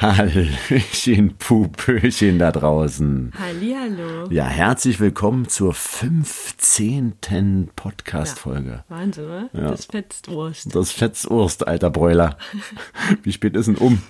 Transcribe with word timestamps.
Hallöchen, 0.00 1.36
Pupöchen 1.36 2.38
da 2.38 2.50
draußen. 2.52 3.32
Hallihallo. 3.38 4.30
Ja, 4.30 4.46
herzlich 4.46 4.98
willkommen 4.98 5.46
zur 5.46 5.74
15. 5.74 7.68
Podcast-Folge. 7.76 8.70
Ja, 8.70 8.84
Wahnsinn, 8.88 9.24
oder? 9.26 9.50
Ja. 9.52 9.68
Das 9.68 9.84
fetzt 9.84 10.30
Wurst. 10.30 10.74
Das 10.74 10.90
Fetzurst, 10.90 11.68
alter 11.68 11.90
Bräuler. 11.90 12.38
Wie 13.22 13.32
spät 13.32 13.54
ist 13.54 13.66
denn 13.66 13.76
um? 13.76 14.00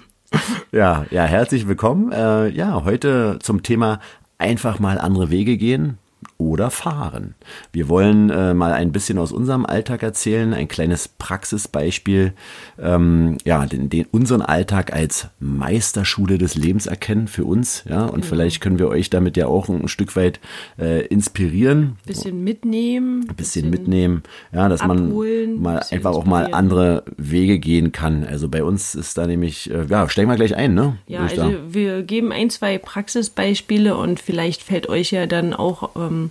Ja, 0.71 1.07
ja, 1.11 1.25
herzlich 1.25 1.67
willkommen. 1.67 2.13
Äh, 2.13 2.51
ja, 2.51 2.85
heute 2.85 3.41
zum 3.43 3.65
Thema 3.65 3.99
einfach 4.38 4.79
mal 4.79 4.97
andere 4.97 5.31
Wege 5.31 5.57
gehen 5.57 5.99
oder 6.39 6.71
fahren. 6.71 7.35
Wir 7.73 7.89
wollen 7.89 8.31
äh, 8.31 8.55
mal 8.55 8.73
ein 8.73 8.93
bisschen 8.93 9.19
aus 9.19 9.33
unserem 9.33 9.67
Alltag 9.67 10.03
erzählen, 10.03 10.55
ein 10.55 10.69
kleines 10.69 11.09
Praxisbeispiel, 11.09 12.33
ähm, 12.79 13.39
ja, 13.45 13.67
den, 13.67 13.91
den 13.91 14.07
unseren 14.11 14.43
Alltag 14.43 14.93
als 14.93 15.29
Meisterschule 15.38 16.38
des 16.38 16.55
Lebens 16.55 16.87
erkennen 16.87 17.29
für 17.29 17.45
uns, 17.45 17.84
ja, 17.88 18.05
und 18.05 18.25
vielleicht 18.25 18.61
können 18.61 18.78
wir 18.78 18.88
euch 18.88 19.11
damit 19.11 19.37
ja 19.37 19.47
auch 19.47 19.69
ein 19.69 19.88
Stück 19.88 20.16
weit 20.16 20.41
äh, 20.78 21.06
inspirieren, 21.06 21.97
Bisschen 22.06 22.42
mitnehmen. 22.42 23.27
ein 23.28 23.37
bisschen 23.37 23.70
mitnehmen, 23.70 24.23
ja, 24.52 24.69
dass 24.69 24.84
man 24.84 25.09
abholen, 25.09 25.61
mal 25.61 25.78
bisschen 25.78 25.98
einfach 25.98 26.12
auch 26.12 26.25
mal 26.25 26.52
andere 26.52 27.05
Wege 27.16 27.59
gehen 27.59 27.92
kann. 27.92 28.25
Also 28.25 28.48
bei 28.48 28.64
uns 28.64 28.95
ist 28.95 29.19
da 29.19 29.27
nämlich, 29.27 29.70
äh, 29.70 29.87
ja, 29.89 30.09
steigen 30.09 30.30
wir 30.30 30.37
gleich 30.37 30.56
ein, 30.56 30.75
ne? 30.75 30.97
Ja, 31.06 31.20
also 31.20 31.37
sagen. 31.37 31.56
wir 31.69 32.02
geben 32.02 32.33
ein, 32.33 32.50
zwei 32.50 32.78
Praxisbeispiele 32.78 33.97
und 33.97 34.20
vielleicht 34.20 34.62
fällt 34.62 34.89
euch 34.89 35.11
ja 35.11 35.27
dann 35.27 35.55
auch 35.55 35.97
ähm, 36.10 36.30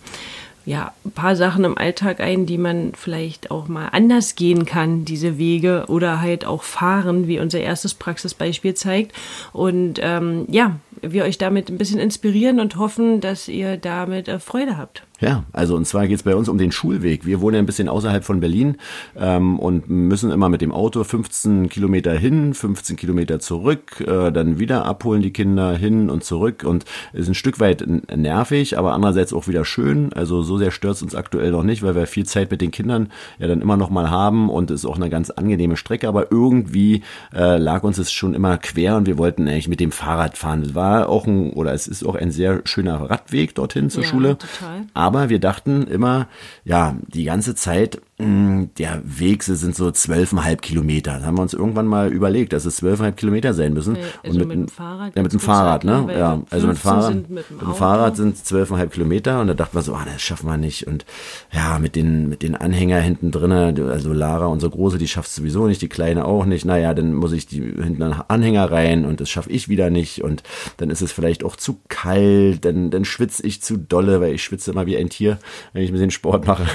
ja, 0.65 0.93
ein 1.03 1.11
paar 1.11 1.35
Sachen 1.35 1.63
im 1.63 1.77
Alltag 1.77 2.19
ein, 2.19 2.45
die 2.45 2.59
man 2.59 2.91
vielleicht 2.93 3.49
auch 3.49 3.67
mal 3.67 3.87
anders 3.87 4.35
gehen 4.35 4.65
kann, 4.65 5.03
diese 5.03 5.39
Wege 5.39 5.85
oder 5.87 6.21
halt 6.21 6.45
auch 6.45 6.61
fahren, 6.61 7.27
wie 7.27 7.39
unser 7.39 7.59
erstes 7.59 7.95
Praxisbeispiel 7.95 8.75
zeigt. 8.75 9.13
Und 9.51 9.99
ähm, 10.01 10.45
ja, 10.49 10.79
wir 11.01 11.23
euch 11.23 11.39
damit 11.39 11.69
ein 11.69 11.77
bisschen 11.77 11.99
inspirieren 11.99 12.59
und 12.59 12.75
hoffen, 12.75 13.19
dass 13.19 13.47
ihr 13.47 13.77
damit 13.77 14.27
äh, 14.27 14.39
Freude 14.39 14.77
habt. 14.77 15.03
Ja, 15.21 15.43
also 15.51 15.75
und 15.75 15.85
zwar 15.85 16.07
geht's 16.07 16.23
bei 16.23 16.35
uns 16.35 16.47
um 16.47 16.57
den 16.57 16.71
Schulweg. 16.71 17.25
Wir 17.25 17.41
wohnen 17.41 17.55
ja 17.55 17.59
ein 17.59 17.65
bisschen 17.65 17.89
außerhalb 17.89 18.23
von 18.23 18.39
Berlin 18.39 18.77
ähm, 19.17 19.59
und 19.59 19.89
müssen 19.89 20.31
immer 20.31 20.47
mit 20.47 20.61
dem 20.61 20.71
Auto 20.71 21.03
15 21.03 21.67
Kilometer 21.67 22.13
hin, 22.13 22.53
15 22.53 22.95
Kilometer 22.95 23.39
zurück, 23.39 23.99
äh, 23.99 24.31
dann 24.31 24.59
wieder 24.59 24.85
abholen 24.85 25.21
die 25.21 25.33
Kinder 25.33 25.75
hin 25.75 26.09
und 26.09 26.23
zurück 26.23 26.63
und 26.65 26.85
ist 27.11 27.27
ein 27.27 27.35
Stück 27.35 27.59
weit 27.59 27.85
nervig, 28.15 28.77
aber 28.77 28.93
andererseits 28.93 29.33
auch 29.33 29.47
wieder 29.47 29.65
schön. 29.65 30.13
Also 30.13 30.41
so 30.41 30.57
sehr 30.57 30.71
stört's 30.71 31.01
uns 31.01 31.15
aktuell 31.15 31.51
noch 31.51 31.63
nicht, 31.63 31.83
weil 31.83 31.95
wir 31.95 32.07
viel 32.07 32.25
Zeit 32.25 32.49
mit 32.51 32.61
den 32.61 32.71
Kindern 32.71 33.11
ja 33.39 33.47
dann 33.47 33.61
immer 33.61 33.75
noch 33.77 33.89
mal 33.89 34.09
haben 34.09 34.49
und 34.49 34.71
es 34.71 34.81
ist 34.81 34.85
auch 34.85 34.95
eine 34.95 35.09
ganz 35.09 35.29
angenehme 35.31 35.75
Strecke, 35.75 36.07
aber 36.07 36.31
irgendwie 36.31 37.03
äh, 37.35 37.57
lag 37.57 37.83
uns 37.83 37.97
es 37.97 38.11
schon 38.11 38.33
immer 38.33 38.57
quer 38.57 38.95
und 38.95 39.05
wir 39.05 39.17
wollten 39.17 39.47
eigentlich 39.47 39.67
mit 39.67 39.81
dem 39.81 39.91
Fahrrad 39.91 40.37
fahren. 40.37 40.61
Es 40.61 40.75
war 40.75 41.09
auch 41.09 41.27
ein, 41.27 41.51
oder 41.51 41.73
es 41.73 41.87
ist 41.87 42.05
auch 42.05 42.15
ein 42.15 42.31
sehr 42.31 42.61
schöner 42.63 43.09
Radweg 43.09 43.53
dorthin 43.55 43.89
zur 43.89 44.03
Ja, 44.03 44.09
Schule. 44.09 44.37
total. 44.37 44.85
Aber 45.09 45.29
wir 45.29 45.39
dachten 45.39 45.87
immer, 45.87 46.27
ja, 46.65 46.95
die 47.07 47.23
ganze 47.23 47.55
Zeit, 47.55 47.99
der 48.21 49.01
Weg 49.05 49.43
sind 49.43 49.75
so 49.75 49.91
zwölfeinhalb 49.91 50.61
Kilometer. 50.61 51.19
Da 51.19 51.25
haben 51.27 51.37
wir 51.37 51.41
uns 51.41 51.53
irgendwann 51.53 51.87
mal 51.87 52.11
überlegt, 52.11 52.51
dass 52.51 52.65
es 52.65 52.75
zwölfeinhalb 52.77 53.15
Kilometer 53.15 53.53
sein 53.53 53.73
müssen. 53.73 53.97
Also 54.25 54.39
mit 54.39 54.51
dem 54.51 54.67
Fahrrad, 54.67 55.15
Ja, 55.15 55.23
mit 55.23 55.31
dem 55.31 55.39
Fahrrad, 55.39 55.83
ne? 55.85 56.07
Ja, 56.17 56.41
also 56.49 56.67
mit 56.67 56.75
dem 56.75 56.81
15 56.81 56.81
Fahrrad. 56.81 57.05
sind 57.13 57.29
mit 57.29 57.49
mit 57.51 57.61
dem 57.61 57.67
Auto. 57.67 57.77
Fahrrad 57.77 58.17
sind 58.17 58.45
zwölfeinhalb 58.45 58.91
Kilometer 58.91 59.39
und 59.39 59.47
da 59.47 59.53
dachten 59.53 59.77
wir 59.77 59.81
so, 59.83 59.93
ah, 59.95 60.05
das 60.05 60.21
schaffen 60.21 60.47
wir 60.47 60.57
nicht. 60.57 60.85
Und 60.85 61.05
ja, 61.53 61.79
mit 61.79 61.95
den, 61.95 62.27
mit 62.27 62.43
den 62.43 62.55
Anhänger 62.57 62.99
hinten 62.99 63.31
drinne, 63.31 63.73
also 63.89 64.11
Lara, 64.11 64.47
unsere 64.47 64.71
Große, 64.71 64.97
die 64.97 65.07
schafft 65.07 65.31
sowieso 65.31 65.67
nicht, 65.67 65.81
die 65.81 65.87
Kleine 65.89 66.25
auch 66.25 66.43
nicht. 66.43 66.65
Naja, 66.65 66.93
dann 66.93 67.13
muss 67.13 67.31
ich 67.31 67.47
die 67.47 67.61
hinten 67.61 68.03
an 68.03 68.21
Anhänger 68.27 68.69
rein 68.69 69.05
und 69.05 69.21
das 69.21 69.29
schaffe 69.29 69.49
ich 69.49 69.69
wieder 69.69 69.89
nicht. 69.89 70.23
Und 70.25 70.43
dann 70.75 70.89
ist 70.89 71.01
es 71.01 71.13
vielleicht 71.13 71.45
auch 71.45 71.55
zu 71.55 71.79
kalt, 71.87 72.65
dann, 72.65 72.91
dann 72.91 73.05
schwitze 73.05 73.47
ich 73.47 73.61
zu 73.61 73.77
dolle, 73.77 74.19
weil 74.19 74.33
ich 74.33 74.43
schwitze 74.43 74.71
immer 74.71 74.85
wie 74.85 74.97
ein 74.97 75.09
Tier, 75.09 75.39
wenn 75.71 75.83
ich 75.83 75.89
ein 75.89 75.93
bisschen 75.93 76.11
Sport 76.11 76.45
mache. 76.45 76.65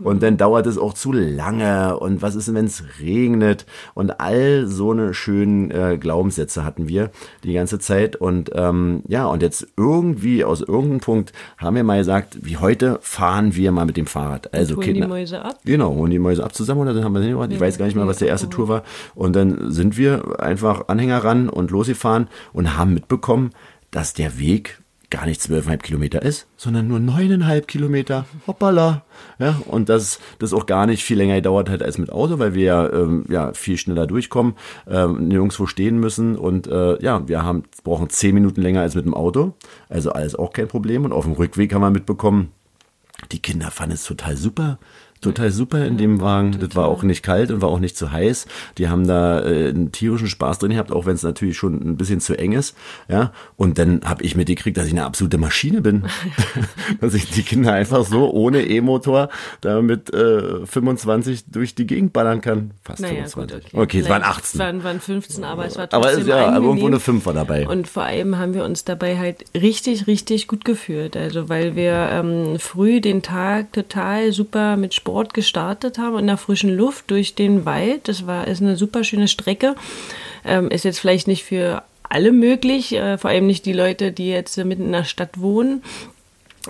Und 0.00 0.22
dann 0.22 0.36
dauert 0.36 0.66
es 0.66 0.78
auch 0.78 0.94
zu 0.94 1.12
lange. 1.12 1.98
Und 1.98 2.22
was 2.22 2.34
ist 2.34 2.48
denn, 2.48 2.54
wenn 2.54 2.66
es 2.66 2.82
regnet? 3.00 3.66
Und 3.94 4.20
all 4.20 4.66
so 4.66 4.90
eine 4.92 5.14
schönen 5.14 5.70
äh, 5.70 5.98
Glaubenssätze 5.98 6.64
hatten 6.64 6.88
wir 6.88 7.10
die 7.44 7.52
ganze 7.52 7.78
Zeit. 7.78 8.16
Und 8.16 8.50
ähm, 8.54 9.02
ja, 9.08 9.26
und 9.26 9.42
jetzt 9.42 9.66
irgendwie 9.76 10.44
aus 10.44 10.60
irgendeinem 10.60 11.00
Punkt 11.00 11.32
haben 11.58 11.76
wir 11.76 11.84
mal 11.84 11.98
gesagt, 11.98 12.38
wie 12.42 12.56
heute 12.56 12.98
fahren 13.02 13.54
wir 13.56 13.72
mal 13.72 13.86
mit 13.86 13.96
dem 13.96 14.06
Fahrrad. 14.06 14.52
Also 14.54 14.76
holen 14.76 14.86
die 14.86 14.92
Kinder- 14.92 15.08
Mäuse 15.08 15.42
ab. 15.44 15.58
Genau, 15.64 15.94
holen 15.94 16.10
die 16.10 16.18
Mäuse 16.18 16.44
ab 16.44 16.54
zusammen 16.54 16.80
oder 16.82 16.94
dann 16.94 17.04
haben 17.04 17.12
wir 17.12 17.20
sie 17.20 17.26
hingebracht. 17.26 17.52
Ich 17.52 17.60
weiß 17.60 17.78
gar 17.78 17.86
nicht 17.86 17.94
mehr, 17.94 18.06
was 18.06 18.18
der 18.18 18.28
erste 18.28 18.48
Tour 18.48 18.68
war. 18.68 18.82
Und 19.14 19.36
dann 19.36 19.70
sind 19.70 19.96
wir 19.96 20.40
einfach 20.40 20.88
Anhänger 20.88 21.24
ran 21.24 21.48
und 21.48 21.70
losgefahren 21.70 22.28
und 22.52 22.76
haben 22.76 22.94
mitbekommen, 22.94 23.50
dass 23.90 24.14
der 24.14 24.38
Weg 24.38 24.80
gar 25.10 25.26
nicht 25.26 25.40
zwölfeinhalb 25.40 25.82
Kilometer 25.82 26.22
ist, 26.22 26.46
sondern 26.56 26.88
nur 26.88 26.98
neuneinhalb 26.98 27.68
Kilometer. 27.68 28.26
Hoppala. 28.46 29.04
Ja, 29.38 29.60
und 29.66 29.88
dass 29.88 30.20
das 30.38 30.52
auch 30.52 30.66
gar 30.66 30.86
nicht 30.86 31.04
viel 31.04 31.16
länger 31.16 31.36
gedauert 31.36 31.70
hat 31.70 31.82
als 31.82 31.98
mit 31.98 32.10
Auto, 32.10 32.38
weil 32.38 32.54
wir 32.54 32.64
ja, 32.64 32.92
ähm, 32.92 33.24
ja 33.28 33.52
viel 33.52 33.78
schneller 33.78 34.06
durchkommen, 34.06 34.54
ähm, 34.88 35.28
nirgendwo 35.28 35.66
stehen 35.66 35.98
müssen 35.98 36.36
und 36.36 36.66
äh, 36.66 37.00
ja, 37.02 37.26
wir 37.28 37.42
haben, 37.42 37.64
brauchen 37.84 38.10
zehn 38.10 38.34
Minuten 38.34 38.60
länger 38.60 38.80
als 38.80 38.94
mit 38.94 39.04
dem 39.04 39.14
Auto. 39.14 39.54
Also 39.88 40.10
alles 40.12 40.34
auch 40.34 40.52
kein 40.52 40.68
Problem. 40.68 41.04
Und 41.04 41.12
auf 41.12 41.24
dem 41.24 41.34
Rückweg 41.34 41.72
haben 41.72 41.82
wir 41.82 41.90
mitbekommen, 41.90 42.52
die 43.32 43.40
Kinder 43.40 43.70
fanden 43.70 43.94
es 43.94 44.04
total 44.04 44.36
super. 44.36 44.78
Total 45.20 45.50
super 45.50 45.84
in 45.84 45.96
dem 45.96 46.20
Wagen. 46.20 46.56
Das 46.58 46.74
war 46.76 46.86
auch 46.86 47.02
nicht 47.02 47.22
kalt 47.22 47.50
und 47.50 47.62
war 47.62 47.68
auch 47.68 47.80
nicht 47.80 47.96
zu 47.96 48.12
heiß. 48.12 48.46
Die 48.78 48.88
haben 48.88 49.06
da 49.06 49.40
äh, 49.40 49.68
einen 49.68 49.92
tierischen 49.92 50.28
Spaß 50.28 50.58
drin 50.58 50.72
gehabt, 50.72 50.92
auch 50.92 51.06
wenn 51.06 51.14
es 51.14 51.22
natürlich 51.22 51.56
schon 51.56 51.74
ein 51.74 51.96
bisschen 51.96 52.20
zu 52.20 52.38
eng 52.38 52.52
ist. 52.52 52.76
Ja. 53.08 53.32
Und 53.56 53.78
dann 53.78 54.02
habe 54.04 54.22
ich 54.24 54.36
mitgekriegt, 54.36 54.76
dass 54.76 54.86
ich 54.86 54.92
eine 54.92 55.04
absolute 55.04 55.38
Maschine 55.38 55.80
bin. 55.80 56.04
dass 57.00 57.14
ich 57.14 57.30
die 57.30 57.42
Kinder 57.42 57.72
einfach 57.72 58.04
so 58.04 58.30
ohne 58.30 58.66
E-Motor 58.66 59.28
da 59.60 59.80
mit 59.82 60.12
äh, 60.12 60.64
25 60.66 61.46
durch 61.50 61.74
die 61.74 61.86
Gegend 61.86 62.12
ballern 62.12 62.40
kann. 62.40 62.72
Fast 62.82 63.00
Naja, 63.00 63.26
25. 63.26 63.72
gut, 63.72 63.80
okay, 63.80 64.00
es 64.00 64.08
waren 64.08 64.22
Vielleicht 64.22 64.38
18. 64.38 64.60
Waren, 64.60 64.84
waren 64.84 65.00
15, 65.00 65.44
aber 65.44 65.66
es 65.66 65.76
war 65.76 65.88
aber 65.90 66.02
trotzdem 66.02 66.22
es, 66.22 66.28
ja, 66.28 66.48
aber 66.48 66.66
irgendwo 66.66 66.86
eine 66.86 67.00
5 67.00 67.26
war 67.26 67.34
dabei. 67.34 67.68
Und 67.68 67.88
vor 67.88 68.04
allem 68.04 68.38
haben 68.38 68.54
wir 68.54 68.64
uns 68.64 68.84
dabei 68.84 69.18
halt 69.18 69.44
richtig, 69.54 70.06
richtig 70.06 70.48
gut 70.48 70.64
gefühlt. 70.64 71.16
Also 71.16 71.48
weil 71.48 71.76
wir 71.76 72.08
ähm, 72.10 72.58
früh 72.58 73.00
den 73.00 73.22
Tag 73.22 73.72
total 73.72 74.32
super 74.32 74.76
mit 74.76 74.94
Sport 75.06 75.34
gestartet 75.34 75.98
haben 75.98 76.18
in 76.18 76.26
der 76.26 76.36
frischen 76.36 76.76
Luft 76.76 77.12
durch 77.12 77.36
den 77.36 77.64
Wald. 77.64 78.08
Das 78.08 78.26
war 78.26 78.48
ist 78.48 78.60
eine 78.60 78.76
super 78.76 79.04
schöne 79.04 79.28
Strecke. 79.28 79.76
Ähm, 80.44 80.68
ist 80.68 80.84
jetzt 80.84 80.98
vielleicht 80.98 81.28
nicht 81.28 81.44
für 81.44 81.84
alle 82.02 82.32
möglich, 82.32 82.92
äh, 82.92 83.16
vor 83.16 83.30
allem 83.30 83.46
nicht 83.46 83.66
die 83.66 83.72
Leute, 83.72 84.10
die 84.10 84.28
jetzt 84.28 84.58
äh, 84.58 84.64
mitten 84.64 84.86
in 84.86 84.92
der 84.92 85.04
Stadt 85.04 85.40
wohnen. 85.40 85.84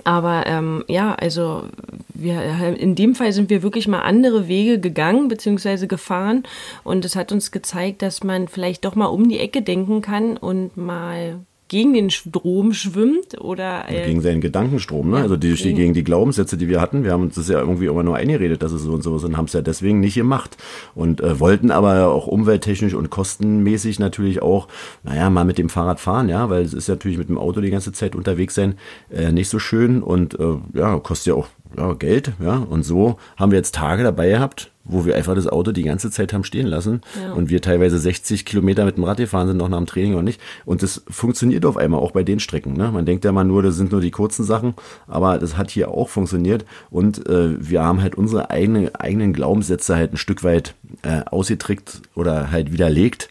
Aber 0.03 0.45
ähm, 0.45 0.85
ja, 0.87 1.15
also 1.15 1.63
wir, 2.09 2.77
in 2.77 2.93
dem 2.93 3.15
Fall 3.15 3.33
sind 3.33 3.49
wir 3.49 3.63
wirklich 3.63 3.87
mal 3.87 4.01
andere 4.01 4.47
Wege 4.47 4.79
gegangen 4.79 5.29
bzw. 5.29 5.87
gefahren 5.87 6.43
und 6.83 7.05
es 7.05 7.15
hat 7.15 7.31
uns 7.31 7.49
gezeigt, 7.49 8.03
dass 8.03 8.23
man 8.23 8.47
vielleicht 8.47 8.85
doch 8.85 8.93
mal 8.93 9.07
um 9.07 9.27
die 9.27 9.39
Ecke 9.39 9.63
denken 9.63 10.03
kann 10.03 10.37
und 10.37 10.77
mal 10.77 11.39
gegen 11.67 11.93
den 11.93 12.09
Strom 12.09 12.73
schwimmt 12.73 13.39
oder 13.41 13.85
äh, 13.89 14.05
gegen 14.05 14.21
seinen 14.21 14.41
Gedankenstrom, 14.41 15.09
ne? 15.09 15.17
also 15.17 15.35
die, 15.35 15.53
die, 15.53 15.73
gegen 15.73 15.93
die 15.93 16.03
Glaubenssätze, 16.03 16.57
die 16.57 16.67
wir 16.69 16.79
hatten. 16.79 17.03
Wir 17.03 17.11
haben 17.11 17.23
uns 17.23 17.35
das 17.35 17.49
ja 17.49 17.59
irgendwie 17.59 17.87
immer 17.87 18.03
nur 18.03 18.15
eingeredet, 18.15 18.63
dass 18.63 18.71
es 18.71 18.83
so 18.83 18.93
und 18.93 19.03
so 19.03 19.15
ist 19.15 19.23
und 19.23 19.37
haben 19.37 19.45
es 19.45 19.53
ja 19.53 19.61
deswegen 19.61 19.99
nicht 19.99 20.15
gemacht. 20.15 20.57
Und 20.95 21.21
äh, 21.21 21.39
wollten 21.39 21.71
aber 21.71 22.07
auch 22.07 22.27
umwelttechnisch 22.27 22.93
und 22.93 23.09
kostenmäßig 23.09 23.99
natürlich 23.99 24.41
auch, 24.41 24.67
naja, 25.03 25.29
mal 25.29 25.45
mit 25.45 25.57
dem 25.57 25.69
Fahrrad 25.69 25.99
fahren, 25.99 26.29
ja, 26.29 26.49
weil 26.49 26.63
es 26.63 26.73
ist 26.73 26.87
natürlich 26.87 27.17
mit 27.17 27.29
dem 27.29 27.37
Auto 27.37 27.61
die 27.61 27.69
ganze 27.69 27.91
Zeit 27.91 28.15
unterwegs 28.15 28.55
sein 28.55 28.75
äh, 29.11 29.31
nicht 29.31 29.49
so 29.49 29.59
schön 29.59 30.01
und 30.01 30.39
äh, 30.39 30.55
ja, 30.73 30.99
kostet 30.99 31.27
ja 31.27 31.33
auch 31.33 31.47
ja, 31.77 31.93
Geld, 31.93 32.31
ja. 32.39 32.57
Und 32.57 32.83
so 32.83 33.17
haben 33.37 33.51
wir 33.51 33.57
jetzt 33.57 33.75
Tage 33.75 34.03
dabei 34.03 34.29
gehabt, 34.29 34.71
wo 34.83 35.05
wir 35.05 35.15
einfach 35.15 35.35
das 35.35 35.47
Auto 35.47 35.71
die 35.73 35.83
ganze 35.83 36.09
Zeit 36.11 36.31
haben 36.33 36.43
stehen 36.45 36.65
lassen 36.65 37.01
Ja. 37.21 37.33
und 37.33 37.49
wir 37.49 37.61
teilweise 37.61 37.99
60 37.99 38.45
Kilometer 38.45 38.85
mit 38.85 38.95
dem 38.97 39.03
Rad 39.03 39.17
gefahren 39.17 39.47
sind, 39.47 39.57
noch 39.57 39.67
nach 39.69 39.77
dem 39.77 39.85
Training 39.85 40.13
oder 40.13 40.23
nicht. 40.23 40.39
Und 40.65 40.81
das 40.81 41.03
funktioniert 41.09 41.65
auf 41.65 41.75
einmal 41.77 41.99
auch 41.99 42.11
bei 42.11 42.23
den 42.23 42.39
Strecken. 42.39 42.73
Ne? 42.73 42.89
Man 42.91 43.05
denkt 43.05 43.25
ja 43.25 43.31
mal 43.31 43.43
nur, 43.43 43.61
das 43.63 43.75
sind 43.75 43.91
nur 43.91 44.01
die 44.01 44.11
kurzen 44.11 44.45
Sachen, 44.45 44.75
aber 45.07 45.37
das 45.37 45.57
hat 45.57 45.69
hier 45.71 45.89
auch 45.91 46.09
funktioniert. 46.09 46.65
Und 46.89 47.27
äh, 47.27 47.55
wir 47.59 47.83
haben 47.83 48.01
halt 48.01 48.15
unsere 48.15 48.49
eigene, 48.49 48.91
eigenen 48.99 49.33
Glaubenssätze 49.33 49.95
halt 49.95 50.13
ein 50.13 50.17
Stück 50.17 50.43
weit 50.43 50.73
äh, 51.03 51.21
ausgetrickt 51.25 52.01
oder 52.15 52.49
halt 52.51 52.71
widerlegt, 52.71 53.29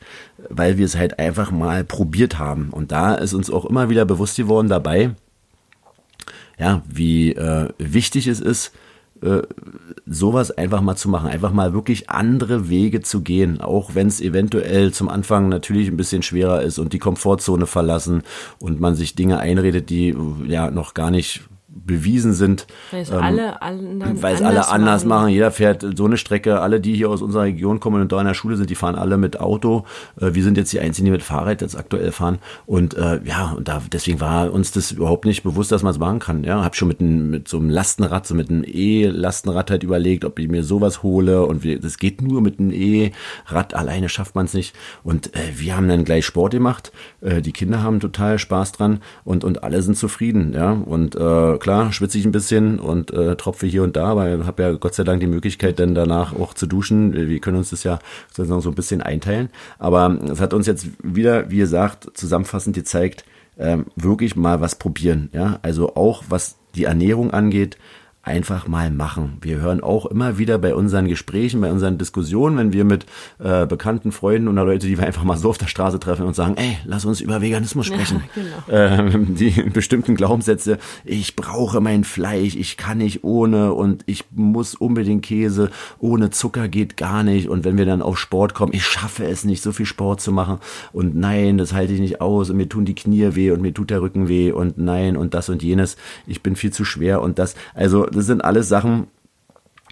weil 0.51 0.77
wir 0.77 0.85
es 0.85 0.97
halt 0.97 1.19
einfach 1.19 1.51
mal 1.51 1.85
probiert 1.85 2.39
haben. 2.39 2.69
Und 2.71 2.93
da 2.93 3.15
ist 3.15 3.33
uns 3.35 3.51
auch 3.51 3.65
immer 3.65 3.89
wieder 3.89 4.05
bewusst 4.05 4.37
geworden 4.37 4.69
dabei, 4.69 5.13
ja, 6.59 6.83
wie 6.89 7.33
äh, 7.33 7.69
wichtig 7.79 8.27
es 8.27 8.41
ist, 8.41 8.73
äh, 9.23 9.43
sowas 10.07 10.51
einfach 10.51 10.81
mal 10.83 10.97
zu 10.97 11.09
machen, 11.09 11.29
einfach 11.29 11.53
mal 11.53 11.73
wirklich 11.73 12.11
andere 12.11 12.69
Wege 12.69 13.01
zu 13.01 13.23
gehen, 13.23 13.61
auch 13.61 13.95
wenn 13.95 14.07
es 14.07 14.21
eventuell 14.21 14.93
zum 14.93 15.09
Anfang 15.09 15.49
natürlich 15.49 15.89
ein 15.89 15.97
bisschen 15.97 16.23
schwerer 16.23 16.63
ist 16.63 16.79
und 16.79 16.93
die 16.93 16.99
Komfortzone 16.99 17.67
verlassen 17.67 18.23
und 18.59 18.81
man 18.81 18.95
sich 18.95 19.15
Dinge 19.15 19.39
einredet, 19.39 19.91
die 19.91 20.15
ja 20.47 20.71
noch 20.71 20.95
gar 20.95 21.11
nicht 21.11 21.43
bewiesen 21.85 22.33
sind. 22.33 22.67
Weil 22.91 23.03
es 23.03 23.11
ähm, 23.11 23.19
alle, 23.19 23.63
anderen 23.63 24.23
weil 24.23 24.35
es 24.35 24.43
alle 24.43 24.69
anders 24.69 25.05
machen. 25.05 25.23
machen. 25.23 25.33
Jeder 25.33 25.51
fährt 25.51 25.87
so 25.97 26.05
eine 26.05 26.17
Strecke. 26.17 26.61
Alle, 26.61 26.81
die 26.81 26.95
hier 26.95 27.11
aus 27.11 27.23
unserer 27.23 27.45
Region 27.45 27.81
kommen 27.81 28.01
und 28.03 28.13
da 28.13 28.21
in 28.21 28.27
der 28.27 28.35
Schule 28.35 28.57
sind, 28.57 28.71
die 28.71 28.75
fahren 28.75 28.95
alle 28.95 29.17
mit 29.17 29.41
Auto. 29.41 29.85
Äh, 30.21 30.35
wir 30.35 30.43
sind 30.43 30.57
jetzt 30.57 30.73
die 30.73 30.81
Einzigen, 30.81 31.07
die 31.07 31.11
mit 31.11 31.23
Fahrrad 31.23 31.61
jetzt 31.63 31.77
aktuell 31.77 32.13
fahren. 32.13 32.39
Und 32.67 32.95
äh, 32.95 33.21
ja, 33.25 33.55
und 33.57 33.69
da 33.69 33.83
deswegen 33.93 34.21
war 34.21 34.53
uns 34.53 34.73
das 34.73 34.93
überhaupt 34.93 35.25
nicht 35.25 35.43
bewusst, 35.43 35.73
dass 35.73 35.83
man 35.83 35.93
es 35.93 35.99
machen 35.99 36.19
kann. 36.19 36.45
Ja, 36.45 36.63
habe 36.63 36.77
schon 36.77 36.89
mit, 36.89 37.01
ein, 37.01 37.31
mit 37.31 37.49
so 37.49 37.59
einem 37.59 37.71
Lastenrad, 37.71 38.27
so 38.27 38.35
mit 38.35 38.51
einem 38.51 38.65
E-Lastenrad 38.67 39.71
halt 39.71 39.83
überlegt, 39.83 40.25
ob 40.25 40.39
ich 40.39 40.49
mir 40.49 40.65
sowas 40.65 41.03
hole. 41.03 41.45
Und 41.47 41.65
wir, 41.65 41.81
das 41.81 41.99
geht 41.99 42.23
nur 42.23 42.41
mit 42.41 42.59
einem 42.59 42.73
E-Rad. 42.73 43.75
Alleine 43.75 44.09
schafft 44.09 44.35
man 44.35 44.47
es 44.47 44.55
nicht. 44.55 44.77
Und 45.03 45.35
äh, 45.35 45.41
wir 45.57 45.77
haben 45.77 45.89
dann 45.89 46.05
gleich 46.05 46.27
Sport 46.27 46.53
gemacht. 46.53 46.93
Äh, 47.21 47.43
die 47.43 47.53
Kinder 47.53 47.83
haben 47.83 48.01
total 48.01 48.39
Spaß 48.39 48.73
dran 48.73 49.01
und 49.25 49.45
und 49.45 49.63
alle 49.65 49.81
sind 49.83 49.97
zufrieden. 49.97 50.53
Ja, 50.55 50.73
und 50.73 51.15
äh, 51.15 51.59
klar 51.67 51.93
schwitze 51.93 52.17
ich 52.17 52.25
ein 52.25 52.31
bisschen 52.31 52.79
und 52.79 53.13
äh, 53.13 53.35
tropfe 53.35 53.67
hier 53.67 53.83
und 53.83 53.97
da, 53.97 54.05
aber 54.07 54.33
ich 54.33 54.47
habe 54.47 54.63
ja 54.63 54.73
Gott 54.75 54.95
sei 54.95 55.03
Dank 55.03 55.19
die 55.19 55.27
Möglichkeit, 55.27 55.81
dann 55.81 55.97
danach 55.97 56.33
auch 56.33 56.55
zu 56.55 56.69
duschen. 56.69 57.13
Wir 57.13 57.41
können 57.41 57.57
uns 57.57 57.71
das 57.71 57.83
ja 57.83 57.99
sozusagen 58.33 58.61
so 58.61 58.69
ein 58.69 58.77
bisschen 58.77 59.03
einteilen. 59.03 59.49
Aber 59.81 60.17
es 60.31 60.41
hat 60.41 60.55
uns 60.55 60.69
jetzt 60.69 60.87
wieder, 61.03 61.51
wie 61.51 61.57
gesagt, 61.57 62.09
zusammenfassend 62.15 62.77
gezeigt, 62.77 63.25
ähm, 63.59 63.87
wirklich 63.97 64.37
mal 64.37 64.61
was 64.61 64.77
probieren. 64.77 65.29
Ja, 65.33 65.59
also 65.63 65.97
auch 65.97 66.23
was 66.29 66.57
die 66.77 66.85
Ernährung 66.85 67.33
angeht, 67.33 67.79
einfach 68.27 68.67
mal 68.67 68.91
machen. 68.91 69.39
Wir 69.41 69.61
hören 69.61 69.81
auch 69.81 70.05
immer 70.05 70.37
wieder 70.37 70.59
bei 70.59 70.75
unseren 70.75 71.07
Gesprächen, 71.07 71.61
bei 71.61 71.71
unseren 71.71 71.97
Diskussionen, 71.97 72.59
wenn 72.59 72.73
wir 72.73 72.85
mit 72.85 73.07
äh, 73.39 73.67
bekannten 73.67 74.11
Freunden 74.11 74.49
oder 74.49 74.65
Leute, 74.65 74.89
die 74.89 74.99
wir 74.99 75.07
einfach 75.07 75.23
mal 75.23 75.37
so 75.37 75.51
auf 75.51 75.59
der 75.59 75.69
Straße 75.69 76.01
treffen 76.01 76.27
und 76.27 76.35
sagen, 76.35 76.57
ey, 76.57 76.77
lass 76.85 77.05
uns 77.05 77.21
über 77.21 77.41
Veganismus 77.41 77.87
sprechen. 77.87 78.25
Ja, 78.35 78.97
genau. 78.97 79.15
äh, 79.15 79.19
die 79.29 79.63
bestimmten 79.73 80.17
Glaubenssätze, 80.17 80.79
ich 81.05 81.37
brauche 81.37 81.81
mein 81.81 82.03
Fleisch, 82.03 82.57
ich 82.57 82.77
kann 82.77 82.99
nicht 82.99 83.23
ohne 83.23 83.73
und 83.75 84.03
ich 84.07 84.25
muss 84.33 84.75
unbedingt 84.75 85.25
Käse, 85.25 85.71
ohne 86.01 86.31
Zucker 86.31 86.67
geht 86.67 86.97
gar 86.97 87.23
nicht. 87.23 87.49
Und 87.49 87.65
wenn 87.65 87.79
wir 87.79 87.87
dann 87.87 88.03
auf 88.03 88.19
Sport 88.19 88.55
kommen, 88.55 88.73
ich 88.75 88.85
schaffe 88.85 89.25
es 89.25 89.45
nicht, 89.45 89.63
so 89.63 89.71
viel 89.71 89.87
Sport 89.87 90.21
zu 90.21 90.33
machen 90.33 90.59
und 90.93 91.15
nein, 91.15 91.59
das 91.59 91.73
halte 91.73 91.93
ich 91.93 92.01
nicht 92.01 92.21
aus 92.21 92.51
und 92.51 92.57
mir 92.57 92.69
tun 92.69 92.87
die 92.87 92.97
Knie 92.97 93.37
weh 93.37 93.53
und 93.53 93.63
mir 93.63 93.73
tut 93.73 93.91
der 93.91 94.03
Rücken 94.03 94.27
weh 94.27 94.51
und 94.51 94.79
nein 94.79 95.17
und 95.17 95.33
das 95.33 95.49
und 95.49 95.63
jenes, 95.63 95.97
ich 96.27 96.43
bin 96.43 96.57
viel 96.57 96.73
zu 96.73 96.85
schwer 96.85 97.23
und 97.23 97.39
das. 97.39 97.55
Also 97.73 98.05
das 98.17 98.27
sind 98.27 98.45
alles 98.45 98.69
Sachen, 98.69 99.09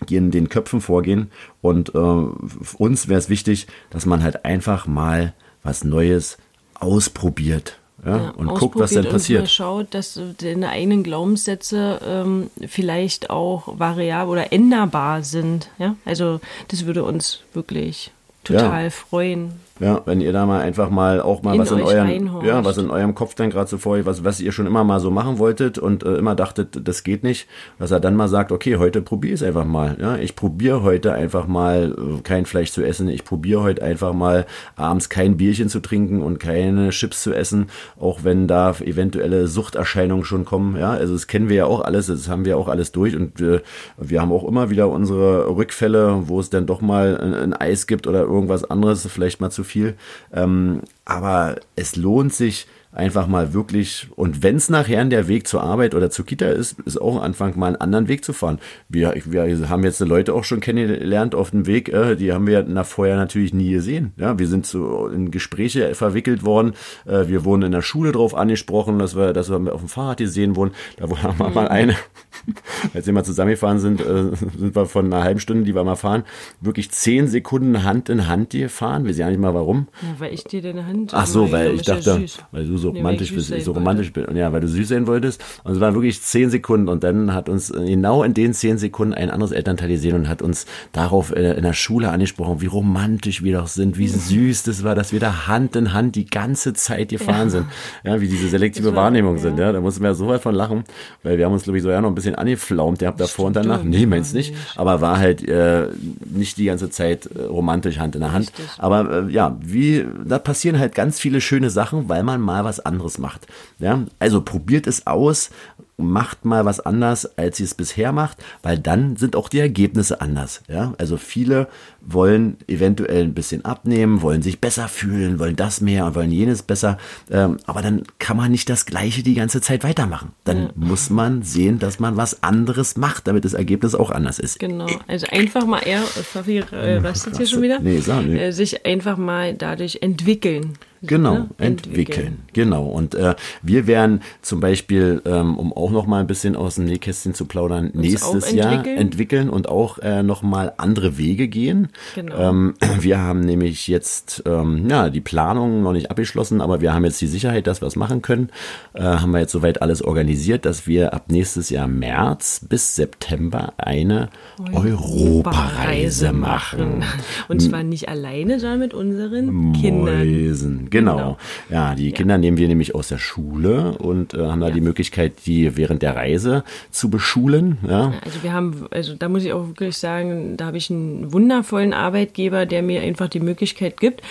die 0.09 0.17
in 0.17 0.31
den 0.31 0.49
Köpfen 0.49 0.81
vorgehen. 0.81 1.31
Und 1.61 1.95
äh, 1.95 1.99
uns 1.99 3.09
wäre 3.09 3.19
es 3.19 3.29
wichtig, 3.29 3.67
dass 3.91 4.07
man 4.07 4.23
halt 4.23 4.45
einfach 4.45 4.87
mal 4.87 5.35
was 5.63 5.85
Neues 5.85 6.39
ausprobiert. 6.75 7.79
Ja, 8.05 8.17
ja, 8.17 8.31
und 8.31 8.49
guckt, 8.49 8.79
was 8.79 8.91
dann 8.91 9.09
passiert. 9.09 9.43
Und 9.43 9.51
schaut, 9.51 9.95
dass 9.95 10.21
deine 10.39 10.69
eigenen 10.69 11.05
Glaubenssätze 11.05 12.01
ähm, 12.07 12.51
vielleicht 12.67 13.31
auch 13.31 13.79
variabel 13.79 14.31
oder 14.31 14.53
änderbar 14.53 15.23
sind. 15.23 15.71
Ja? 15.79 15.97
Also 16.05 16.41
das 16.69 16.85
würde 16.85 17.05
uns 17.05 17.41
wirklich 17.55 18.13
total 18.43 18.91
freuen. 18.91 19.53
Ja, 19.81 20.03
wenn 20.05 20.21
ihr 20.21 20.33
da 20.33 20.47
mal 20.47 20.61
einfach 20.61 20.89
mal 20.89 21.21
auch 21.21 21.43
mal 21.43 21.55
in 21.55 21.61
was 21.61 21.73
in 21.73 21.81
eurem, 21.81 22.31
ja, 22.45 22.65
was 22.65 22.79
in 22.79 22.91
eurem 22.91 23.17
Kopf 23.17 23.35
dann 23.35 23.51
gerade 23.51 23.69
so 23.69 23.77
vor 23.77 24.07
was, 24.07 24.23
was 24.23 24.41
ihr 24.41 24.53
schon 24.53 24.69
immer 24.69 24.85
mal 24.85 25.01
so 25.01 25.11
machen 25.11 25.39
wolltet 25.39 25.79
und 25.79 26.05
äh, 26.05 26.15
immer 26.15 26.37
dachtet, 26.37 26.87
das 26.87 27.03
geht 27.03 27.25
nicht, 27.25 27.49
dass 27.81 27.91
er 27.91 27.99
dann 27.99 28.15
mal 28.15 28.29
sagt, 28.29 28.53
okay, 28.53 28.77
heute 28.77 29.03
probiere 29.03 29.35
ich 29.35 29.41
es 29.41 29.47
einfach 29.47 29.65
mal. 29.65 29.97
Ja, 30.01 30.17
ich 30.17 30.37
probiere 30.37 30.85
heute 30.85 31.13
einfach 31.13 31.49
mal 31.49 31.93
äh, 31.99 32.21
kein 32.23 32.47
Fleisch 32.47 32.71
zu 32.71 32.85
essen. 32.85 33.09
Ich 33.09 33.25
probiere 33.25 33.63
heute 33.63 33.83
einfach 33.83 34.13
mal 34.13 34.47
abends 34.77 35.09
kein 35.09 35.37
Bierchen 35.37 35.69
zu 35.69 35.81
trinken 35.81 36.23
und 36.23 36.39
keine 36.39 36.91
Chips 36.91 37.25
zu 37.25 37.35
essen, 37.35 37.67
auch 37.99 38.23
wenn 38.23 38.47
da 38.47 38.77
eventuelle 38.79 39.49
Suchterscheinungen 39.49 40.25
schon 40.25 40.45
kommen. 40.45 40.77
Ja, 40.77 40.91
also 40.93 41.15
das 41.15 41.27
kennen 41.27 41.49
wir 41.49 41.57
ja 41.57 41.67
auch 41.67 41.81
alles, 41.81 42.07
das 42.07 42.29
haben 42.29 42.45
wir 42.45 42.59
auch 42.59 42.69
alles 42.69 42.93
durch 42.93 43.17
und 43.17 43.41
wir, 43.41 43.63
wir 43.97 44.21
haben 44.21 44.31
auch 44.31 44.47
immer 44.47 44.71
wieder 44.71 44.89
unsere 44.89 45.49
Rückfälle, 45.49 46.29
wo 46.29 46.39
es 46.39 46.49
dann 46.49 46.67
doch 46.67 46.81
mal 46.81 47.19
ein, 47.19 47.35
ein 47.35 47.53
Eis 47.55 47.89
gibt 47.89 48.07
oder 48.07 48.23
irgendwas 48.23 48.63
anderes, 48.63 49.05
vielleicht 49.09 49.41
mal 49.41 49.51
zu 49.51 49.64
viel. 49.65 49.97
Ähm, 50.33 50.83
aber 51.05 51.57
es 51.77 51.97
lohnt 51.97 52.33
sich, 52.33 52.67
einfach 52.95 53.27
mal 53.27 53.53
wirklich, 53.53 54.09
und 54.15 54.43
wenn 54.43 54.57
es 54.57 54.71
nachher 54.71 55.05
der 55.05 55.29
Weg 55.29 55.49
zur 55.49 55.63
Arbeit 55.63 55.95
oder 55.95 56.11
zur 56.11 56.25
Kita 56.25 56.47
ist, 56.47 56.79
ist 56.81 57.01
auch 57.01 57.17
ein 57.17 57.23
Anfang, 57.23 57.59
mal 57.59 57.67
einen 57.67 57.77
anderen 57.77 58.09
Weg 58.09 58.25
zu 58.25 58.33
fahren. 58.33 58.59
Wir, 58.89 59.15
wir 59.25 59.69
haben 59.69 59.85
jetzt 59.85 60.01
Leute 60.01 60.33
auch 60.33 60.45
schon 60.45 60.61
kennengelernt 60.61 61.35
auf 61.35 61.51
dem 61.51 61.67
Weg, 61.67 61.89
äh, 61.89 62.15
die 62.15 62.33
haben 62.33 62.47
wir 62.47 62.63
nach 62.63 62.87
vorher 62.87 63.17
natürlich 63.17 63.53
nie 63.53 63.71
gesehen. 63.71 64.13
Ja, 64.17 64.39
wir 64.39 64.47
sind 64.47 64.67
so 64.67 65.09
in 65.09 65.31
Gespräche 65.31 65.95
verwickelt 65.95 66.45
worden. 66.45 66.75
Äh, 67.05 67.29
wir 67.29 67.45
wurden 67.45 67.63
in 67.63 67.73
der 67.73 67.83
Schule 67.83 68.13
drauf 68.13 68.35
angesprochen, 68.35 68.99
dass 68.99 69.17
wir, 69.17 69.33
dass 69.33 69.51
wir 69.51 69.73
auf 69.73 69.81
dem 69.81 69.89
Fahrrad 69.89 70.19
gesehen 70.19 70.55
wurden. 70.55 70.73
Da 70.97 71.09
haben 71.23 71.39
wir 71.39 71.51
mal 71.51 71.69
eine, 71.69 71.97
als 72.95 73.07
wir 73.07 73.13
mal 73.13 73.25
zusammengefahren 73.25 73.81
sind, 73.81 74.01
äh, 74.01 74.37
sind 74.37 74.77
wir 74.77 74.87
von 74.87 75.07
einer 75.07 75.25
halben 75.25 75.41
Stunde, 75.41 75.65
die 75.65 75.75
wir 75.75 75.83
mal 75.83 75.97
fahren, 75.97 76.23
wirklich 76.61 76.93
zehn 76.93 77.27
Sekunden 77.27 77.83
Hand 77.83 78.09
in 78.09 78.29
Hand 78.29 78.51
gefahren. 78.51 79.05
Wir 79.05 79.15
sehen 79.15 79.25
ja 79.27 79.31
nicht 79.31 79.41
mal 79.41 79.55
warum. 79.55 79.89
Ja, 80.03 80.21
weil 80.21 80.33
ich 80.33 80.45
dir 80.45 80.63
deine 80.63 80.87
Hand. 80.87 81.13
Ach 81.13 81.27
so, 81.27 81.51
weil 81.51 81.75
ich 81.75 81.83
dachte, 81.83 82.25
weil 82.53 82.67
du 82.67 82.79
so 82.84 82.84
nee, 82.91 82.99
romantisch 82.99 83.35
bist, 83.35 83.53
so 83.63 83.73
romantisch 83.73 84.13
bin. 84.13 84.25
Und 84.25 84.37
ja, 84.37 84.53
weil 84.53 84.61
du 84.61 84.69
süß 84.69 84.89
sein 84.89 85.07
wolltest. 85.07 85.43
Und 85.65 85.73
es 85.75 85.81
waren 85.81 85.95
wirklich 85.95 86.21
zehn 86.23 86.51
Sekunden. 86.51 86.89
Und 86.89 87.05
dann 87.05 87.35
hat 87.35 87.49
uns 87.49 87.73
genau 87.73 88.23
in 88.23 88.35
den 88.35 88.55
zehn 88.55 88.79
Sekunden 88.79 89.15
ein 89.15 89.31
anderes 89.31 89.53
Elternteil 89.53 89.89
gesehen 89.89 90.15
und 90.15 90.29
hat 90.29 90.43
uns 90.43 90.67
darauf 90.93 91.35
in 91.35 91.63
der 91.63 91.73
Schule 91.73 92.11
angesprochen, 92.11 92.61
wie 92.61 92.67
romantisch 92.67 93.43
wir 93.43 93.59
doch 93.59 93.69
sind, 93.69 93.99
wie 93.99 94.09
süß 94.09 94.65
das 94.65 94.85
war, 94.85 94.95
dass 94.95 95.13
wir 95.13 95.21
da 95.21 95.47
Hand 95.47 95.77
in 95.77 95.93
Hand 95.93 96.17
die 96.17 96.27
ganze 96.27 96.75
Zeit 96.75 97.11
gefahren 97.11 97.49
ja. 97.49 97.51
sind. 97.51 97.67
Ja, 98.05 98.21
wie 98.21 98.29
diese 98.29 98.49
selektive 98.49 98.95
war, 98.95 99.05
Wahrnehmung 99.05 99.37
ja. 99.37 99.43
sind. 99.43 99.59
Ja, 99.59 99.73
da 99.73 99.81
mussten 99.81 100.03
wir 100.03 100.15
so 100.15 100.29
weit 100.29 100.43
von 100.43 100.55
lachen, 100.55 100.85
weil 101.23 101.39
wir 101.39 101.47
haben 101.47 101.53
uns, 101.53 101.65
glaube 101.65 101.79
ich, 101.79 101.83
so 101.83 101.91
ja 101.91 102.01
noch 102.01 102.11
ein 102.11 102.15
bisschen 102.15 102.35
angeflaumt. 102.35 103.03
Ihr 103.03 103.09
habt 103.09 103.21
davor 103.21 103.47
und 103.47 103.57
danach. 103.57 103.83
Nee, 103.83 104.07
meinst 104.07 104.35
nicht. 104.35 104.55
Aber 104.77 105.01
war 105.01 105.19
halt 105.19 105.47
äh, 105.49 105.89
nicht 106.25 106.59
die 106.59 106.67
ganze 106.67 106.91
Zeit 106.91 107.27
äh, 107.27 107.43
romantisch 107.43 107.99
Hand 107.99 108.15
in 108.15 108.23
der 108.23 108.33
Hand. 108.33 108.49
Richtig. 108.49 108.67
Aber 108.79 109.29
äh, 109.29 109.33
ja, 109.33 109.57
wie, 109.61 110.05
da 110.25 110.39
passieren 110.39 110.79
halt 110.79 110.95
ganz 110.95 111.21
viele 111.21 111.41
schöne 111.41 111.71
Sachen, 111.71 112.09
weil 112.09 112.23
man 112.23 112.41
mal 112.41 112.65
was 112.75 112.85
anderes 112.85 113.19
macht. 113.19 113.47
Ja, 113.79 114.05
also 114.19 114.41
probiert 114.43 114.87
es 114.87 115.07
aus, 115.07 115.51
macht 115.97 116.45
mal 116.45 116.65
was 116.65 116.81
anders, 116.81 117.39
als 117.39 117.61
ihr 117.61 117.67
es 117.67 117.75
bisher 117.75 118.13
macht, 118.13 118.39
weil 118.63 118.79
dann 118.79 119.17
sind 119.17 119.37
auch 119.37 119.49
die 119.49 119.61
Ergebnisse 119.61 120.21
anders. 120.21 120.63
Ja, 120.69 120.95
also 120.99 121.17
viele 121.17 121.69
wollen 122.07 122.57
eventuell 122.69 123.25
ein 123.25 123.35
bisschen 123.35 123.65
abnehmen, 123.65 124.23
wollen 124.23 124.43
sich 124.43 124.61
besser 124.61 124.89
fühlen, 124.89 125.39
wollen 125.39 125.57
das 125.57 125.81
mehr 125.81 126.07
und 126.07 126.15
wollen 126.15 126.31
jenes 126.31 126.63
besser, 126.63 126.99
ähm, 127.31 127.59
aber 127.67 127.83
dann 127.83 128.03
kann 128.19 128.37
man 128.37 128.51
nicht 128.51 128.69
das 128.69 128.87
Gleiche 128.87 129.23
die 129.23 129.35
ganze 129.35 129.61
Zeit 129.61 129.85
weitermachen. 129.85 130.33
Dann 130.45 130.59
ja. 130.59 130.71
muss 130.75 131.11
man 131.11 131.43
sehen, 131.43 131.79
dass 131.79 132.01
man 132.01 132.17
was 132.17 132.43
anderes 132.43 132.97
macht, 132.97 133.27
damit 133.27 133.45
das 133.45 133.55
Ergebnis 133.55 133.95
auch 133.95 134.11
anders 134.11 134.39
ist. 134.39 134.59
Genau, 134.59 134.89
also 135.07 135.27
einfach 135.31 135.67
mal 135.67 135.81
eher, 135.81 136.03
Fabi 136.03 136.59
äh, 136.59 136.97
rastet 136.99 137.37
hier 137.37 137.47
schon 137.47 137.63
wieder, 137.63 137.81
nee, 137.81 137.99
sag, 137.99 138.27
nee. 138.27 138.39
Äh, 138.39 138.53
sich 138.53 138.85
einfach 138.87 139.17
mal 139.17 139.55
dadurch 139.55 139.99
entwickeln. 140.01 140.79
Genau, 141.07 141.35
ne? 141.35 141.49
entwickeln. 141.59 141.95
entwickeln. 141.95 142.39
Genau. 142.53 142.87
Und 142.87 143.15
äh, 143.15 143.35
wir 143.63 143.87
werden 143.87 144.23
zum 144.43 144.61
Beispiel, 144.61 145.21
ähm, 145.25 145.57
um 145.59 145.73
auch 145.73 145.91
noch 145.91 146.07
mal 146.07 146.21
ein 146.21 146.27
bisschen 146.27 146.57
aus 146.57 146.77
dem 146.77 146.87
Nähkästchen 146.87 147.35
zu 147.35 147.45
plaudern, 147.45 147.91
Uns 147.91 147.95
nächstes 147.95 148.53
Jahr 148.53 148.87
entwickeln 148.87 149.51
und 149.51 149.69
auch 149.69 149.99
äh, 149.99 150.23
noch 150.23 150.43
mal 150.43 150.73
andere 150.77 151.19
Wege 151.19 151.49
gehen. 151.49 151.89
Genau. 152.15 152.37
Ähm, 152.37 152.75
wir 153.01 153.21
haben 153.21 153.41
nämlich 153.41 153.89
jetzt 153.89 154.43
ähm, 154.47 154.89
ja 154.89 155.11
die 155.11 155.21
Planung 155.21 155.83
noch 155.83 155.93
nicht 155.93 156.11
abgeschlossen, 156.11 156.61
aber 156.61 156.81
wir 156.81 156.95
haben 156.95 157.05
jetzt 157.05 157.21
die 157.21 157.27
Sicherheit, 157.27 157.67
dass 157.67 157.81
wir 157.81 157.89
es 157.89 157.97
machen 157.97 158.23
können. 158.23 158.51
Äh, 158.95 159.03
haben 159.03 159.33
wir 159.33 159.41
jetzt 159.41 159.53
soweit 159.53 159.83
alles 159.83 160.03
organisiert, 160.03 160.65
dass 160.65 160.87
wir 160.87 161.15
ab 161.15 161.25
nächstes 161.29 161.71
Jahr 161.71 161.89
März 161.89 162.67
bis 162.69 162.97
September 162.97 163.73
eine 163.77 164.29
Europareise 164.73 166.33
machen. 166.33 167.05
Und 167.49 167.61
zwar 167.61 167.83
nicht 167.83 168.09
alleine, 168.09 168.61
sondern 168.61 168.81
mit 168.81 168.95
unseren 168.95 169.47
Mäusen. 169.47 169.85
Kindern. 169.85 170.91
Genau. 170.91 171.17
genau. 171.17 171.39
Ja, 171.71 171.95
die 171.95 172.11
ja. 172.11 172.17
Kinder 172.17 172.39
nehmen 172.39 172.57
wir 172.57 172.69
nämlich 172.69 172.95
aus 172.95 173.09
der 173.09 173.19
Schule 173.19 173.97
und 173.99 174.35
äh, 174.35 174.47
haben 174.47 174.61
da 174.61 174.69
ja. 174.69 174.75
die 174.75 174.81
Möglichkeit, 174.81 175.47
die 175.47 175.77
während 175.77 176.03
der 176.03 176.17
Reise 176.17 176.65
zu 176.91 177.11
beschulen. 177.11 177.79
Ja. 177.87 178.15
Also 178.25 178.43
wir 178.43 178.53
haben, 178.53 178.87
also 178.91 179.15
da 179.15 179.29
muss 179.29 179.45
ich 179.45 179.53
auch 179.53 179.69
wirklich 179.69 179.97
sagen, 179.97 180.57
da 180.57 180.67
habe 180.67 180.77
ich 180.77 180.91
einen 180.91 181.33
wundervollen 181.33 181.84
Arbeitgeber, 181.93 182.67
der 182.67 182.83
mir 182.83 183.03
einfach 183.03 183.29
die 183.29 183.41
Möglichkeit 183.41 184.01
gibt, 184.01 184.23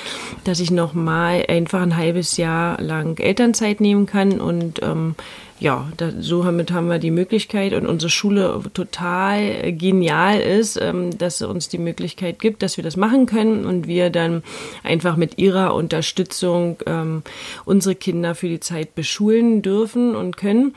dass 0.43 0.59
ich 0.59 0.71
noch 0.71 0.93
mal 0.93 1.45
einfach 1.47 1.81
ein 1.81 1.95
halbes 1.95 2.37
Jahr 2.37 2.81
lang 2.81 3.19
Elternzeit 3.19 3.81
nehmen 3.81 4.05
kann 4.05 4.39
und 4.41 4.81
ähm, 4.81 5.15
ja, 5.63 5.89
da, 5.95 6.11
so 6.19 6.43
damit 6.43 6.71
haben 6.73 6.89
wir 6.89 6.99
die 6.99 7.09
Möglichkeit 7.09 7.73
und 7.73 7.87
unsere 7.87 8.09
Schule 8.09 8.61
total 8.73 9.71
genial 9.71 10.41
ist, 10.41 10.79
ähm, 10.81 11.17
dass 11.17 11.37
sie 11.37 11.47
uns 11.47 11.69
die 11.69 11.77
Möglichkeit 11.77 12.39
gibt, 12.39 12.63
dass 12.63 12.75
wir 12.75 12.83
das 12.83 12.97
machen 12.97 13.27
können 13.27 13.65
und 13.65 13.87
wir 13.87 14.09
dann 14.09 14.43
einfach 14.83 15.15
mit 15.15 15.37
ihrer 15.37 15.73
Unterstützung 15.73 16.77
ähm, 16.85 17.23
unsere 17.63 17.95
Kinder 17.95 18.35
für 18.35 18.49
die 18.49 18.59
Zeit 18.59 18.93
beschulen 18.93 19.61
dürfen 19.61 20.15
und 20.15 20.35
können. 20.35 20.75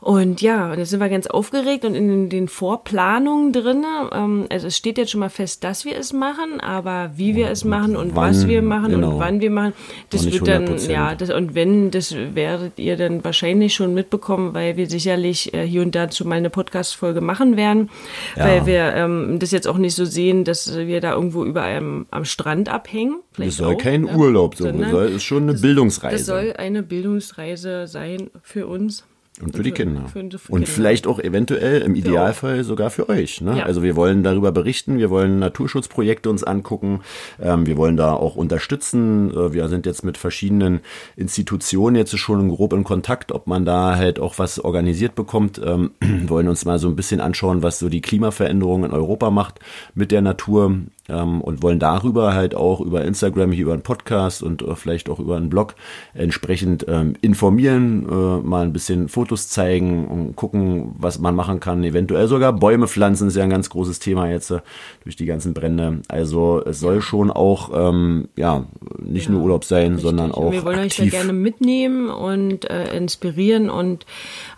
Und 0.00 0.40
ja, 0.42 0.70
und 0.70 0.78
jetzt 0.78 0.90
sind 0.90 1.00
wir 1.00 1.08
ganz 1.08 1.26
aufgeregt 1.26 1.84
und 1.84 1.96
in 1.96 2.28
den 2.28 2.46
Vorplanungen 2.46 3.52
drin. 3.52 3.84
Ähm, 4.12 4.46
also 4.48 4.68
es 4.68 4.76
steht 4.76 4.96
jetzt 4.96 5.10
schon 5.10 5.18
mal 5.18 5.28
fest, 5.28 5.64
dass 5.64 5.84
wir 5.84 5.96
es 5.98 6.12
machen, 6.12 6.60
aber 6.60 7.10
wie 7.16 7.34
wir 7.34 7.50
es 7.50 7.64
machen 7.64 7.96
und 7.96 8.14
wann, 8.14 8.30
was 8.30 8.46
wir 8.46 8.62
machen 8.62 8.92
genau. 8.92 9.14
und 9.14 9.18
wann 9.18 9.40
wir 9.40 9.50
machen, 9.50 9.72
das 10.10 10.30
wird 10.30 10.46
dann, 10.46 10.78
ja, 10.88 11.16
das, 11.16 11.30
und 11.30 11.56
wenn, 11.56 11.90
das 11.90 12.14
werdet 12.14 12.78
ihr 12.78 12.96
dann 12.96 13.24
wahrscheinlich 13.24 13.74
schon 13.74 13.92
mitbekommen, 13.92 14.54
weil 14.54 14.76
wir 14.76 14.88
sicherlich 14.88 15.52
äh, 15.52 15.66
hier 15.66 15.82
und 15.82 15.96
dazu 15.96 16.24
mal 16.24 16.36
eine 16.36 16.50
Podcast-Folge 16.50 17.20
machen 17.20 17.56
werden, 17.56 17.90
ja. 18.36 18.44
weil 18.44 18.66
wir 18.66 18.94
ähm, 18.94 19.38
das 19.40 19.50
jetzt 19.50 19.66
auch 19.66 19.78
nicht 19.78 19.96
so 19.96 20.04
sehen, 20.04 20.44
dass 20.44 20.76
wir 20.76 21.00
da 21.00 21.12
irgendwo 21.14 21.44
über 21.44 21.62
einem 21.62 22.06
am 22.12 22.24
Strand 22.24 22.68
abhängen. 22.68 23.16
Das 23.36 23.56
soll 23.56 23.74
auch, 23.74 23.78
kein 23.78 24.06
ja, 24.06 24.14
Urlaub 24.14 24.54
sein, 24.54 24.78
das 24.78 24.92
soll, 24.92 25.06
ist 25.06 25.24
schon 25.24 25.42
eine 25.42 25.52
das, 25.52 25.60
Bildungsreise. 25.60 26.16
Das 26.16 26.26
soll 26.26 26.54
eine 26.56 26.84
Bildungsreise 26.84 27.88
sein 27.88 28.30
für 28.44 28.68
uns. 28.68 29.04
Und 29.40 29.56
für 29.56 29.62
die 29.62 29.70
Kinder. 29.70 30.02
Für, 30.06 30.20
für 30.20 30.52
und 30.52 30.60
Kinder. 30.60 30.66
vielleicht 30.66 31.06
auch 31.06 31.18
eventuell 31.18 31.82
im 31.82 31.94
Idealfall 31.94 32.64
sogar 32.64 32.90
für 32.90 33.08
euch. 33.08 33.40
Ne? 33.40 33.58
Ja. 33.58 33.64
Also 33.64 33.82
wir 33.82 33.96
wollen 33.96 34.22
darüber 34.22 34.52
berichten, 34.52 34.98
wir 34.98 35.10
wollen 35.10 35.38
Naturschutzprojekte 35.38 36.28
uns 36.28 36.44
angucken, 36.44 37.00
ähm, 37.40 37.66
wir 37.66 37.76
wollen 37.76 37.96
da 37.96 38.12
auch 38.14 38.36
unterstützen. 38.36 39.30
Äh, 39.30 39.52
wir 39.52 39.68
sind 39.68 39.86
jetzt 39.86 40.04
mit 40.04 40.18
verschiedenen 40.18 40.80
Institutionen 41.16 41.96
jetzt 41.96 42.16
schon 42.18 42.48
grob 42.48 42.72
in 42.72 42.84
Kontakt, 42.84 43.32
ob 43.32 43.46
man 43.46 43.64
da 43.64 43.96
halt 43.96 44.18
auch 44.18 44.38
was 44.38 44.58
organisiert 44.58 45.14
bekommt. 45.14 45.60
Ähm, 45.64 45.92
wollen 46.28 46.48
uns 46.48 46.64
mal 46.64 46.78
so 46.78 46.88
ein 46.88 46.96
bisschen 46.96 47.20
anschauen, 47.20 47.62
was 47.62 47.78
so 47.78 47.88
die 47.88 48.00
Klimaveränderung 48.00 48.84
in 48.84 48.90
Europa 48.92 49.30
macht 49.30 49.60
mit 49.94 50.10
der 50.10 50.22
Natur 50.22 50.78
ähm, 51.08 51.40
und 51.40 51.62
wollen 51.62 51.78
darüber 51.78 52.34
halt 52.34 52.54
auch 52.54 52.80
über 52.80 53.04
Instagram, 53.04 53.52
hier 53.52 53.64
über 53.64 53.72
einen 53.72 53.82
Podcast 53.82 54.42
und 54.42 54.62
äh, 54.62 54.74
vielleicht 54.74 55.08
auch 55.08 55.18
über 55.18 55.36
einen 55.36 55.48
Blog 55.48 55.74
entsprechend 56.14 56.86
ähm, 56.88 57.14
informieren, 57.20 58.06
äh, 58.08 58.46
mal 58.46 58.62
ein 58.62 58.72
bisschen 58.72 59.08
Fotos 59.08 59.48
zeigen 59.48 60.06
und 60.06 60.36
gucken, 60.36 60.94
was 60.98 61.18
man 61.18 61.34
machen 61.34 61.60
kann. 61.60 61.82
Eventuell 61.82 62.28
sogar 62.28 62.52
Bäume 62.52 62.88
pflanzen 62.88 63.28
ist 63.28 63.36
ja 63.36 63.44
ein 63.44 63.50
ganz 63.50 63.70
großes 63.70 63.98
Thema 63.98 64.28
jetzt 64.28 64.50
äh, 64.50 64.60
durch 65.04 65.16
die 65.16 65.26
ganzen 65.26 65.54
Brände. 65.54 66.02
Also 66.08 66.62
es 66.64 66.80
soll 66.80 67.00
schon 67.00 67.30
auch 67.30 67.70
ähm, 67.74 68.28
ja 68.36 68.66
nicht 68.98 69.26
ja, 69.26 69.32
nur 69.32 69.42
Urlaub 69.42 69.64
sein, 69.64 69.92
richtig. 69.94 70.02
sondern 70.02 70.32
auch 70.32 70.52
Wir 70.52 70.64
wollen 70.64 70.80
aktiv. 70.80 71.06
euch 71.06 71.10
da 71.10 71.18
gerne 71.18 71.32
mitnehmen 71.32 72.10
und 72.10 72.68
äh, 72.70 72.96
inspirieren 72.96 73.70
und 73.70 74.06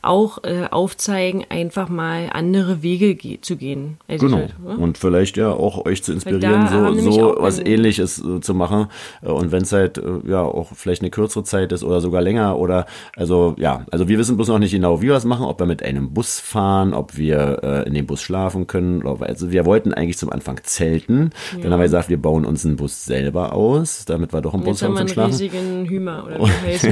auch 0.02 0.42
äh, 0.44 0.66
aufzeigen, 0.70 1.44
einfach 1.48 1.88
mal 1.88 2.30
andere 2.32 2.82
Wege 2.82 3.14
ge 3.14 3.40
zu 3.40 3.56
gehen. 3.56 3.98
Also 4.08 4.26
genau. 4.26 4.38
Halt, 4.38 4.78
und 4.78 4.98
vielleicht 4.98 5.36
ja 5.36 5.50
auch 5.52 5.84
euch 5.84 6.02
zu 6.02 6.12
inspirieren, 6.12 6.39
so, 6.40 7.10
so 7.10 7.36
was 7.38 7.58
ähnliches 7.58 8.22
äh, 8.24 8.40
zu 8.40 8.54
machen. 8.54 8.86
Äh, 9.22 9.28
und 9.28 9.52
wenn 9.52 9.62
es 9.62 9.72
halt 9.72 9.98
äh, 9.98 10.02
ja 10.26 10.42
auch 10.42 10.68
vielleicht 10.74 11.02
eine 11.02 11.10
kürzere 11.10 11.44
Zeit 11.44 11.72
ist 11.72 11.84
oder 11.84 12.00
sogar 12.00 12.22
länger 12.22 12.58
oder 12.58 12.86
also 13.16 13.54
ja, 13.58 13.84
also 13.90 14.08
wir 14.08 14.18
wissen 14.18 14.36
bloß 14.36 14.48
noch 14.48 14.58
nicht 14.58 14.72
genau, 14.72 15.02
wie 15.02 15.08
wir 15.08 15.14
es 15.14 15.24
machen, 15.24 15.44
ob 15.44 15.58
wir 15.58 15.66
mit 15.66 15.82
einem 15.82 16.12
Bus 16.12 16.40
fahren, 16.40 16.94
ob 16.94 17.16
wir 17.16 17.60
äh, 17.62 17.88
in 17.88 17.94
dem 17.94 18.06
Bus 18.06 18.22
schlafen 18.22 18.66
können. 18.66 19.06
Also 19.20 19.50
wir 19.50 19.66
wollten 19.66 19.94
eigentlich 19.94 20.18
zum 20.18 20.30
Anfang 20.30 20.60
zelten. 20.62 21.30
Ja. 21.52 21.62
Dann 21.62 21.72
haben 21.72 21.80
wir 21.80 21.84
gesagt, 21.84 22.08
wir 22.08 22.20
bauen 22.20 22.44
uns 22.44 22.64
einen 22.64 22.76
Bus 22.76 23.04
selber 23.04 23.52
aus, 23.52 24.04
damit 24.04 24.32
wir 24.32 24.40
doch 24.40 24.54
im 24.54 24.62
Bus 24.62 24.82
haben 24.82 24.96
zum 24.96 25.08
Schlafen. 25.08 25.32
Jetzt 25.32 25.42
haben 25.42 25.52
wir 25.52 25.60
einen 25.60 25.80
riesigen 25.80 25.88
Hümer 25.88 26.24
oder 26.24 26.38
wie 26.64 26.72
heißt 26.72 26.88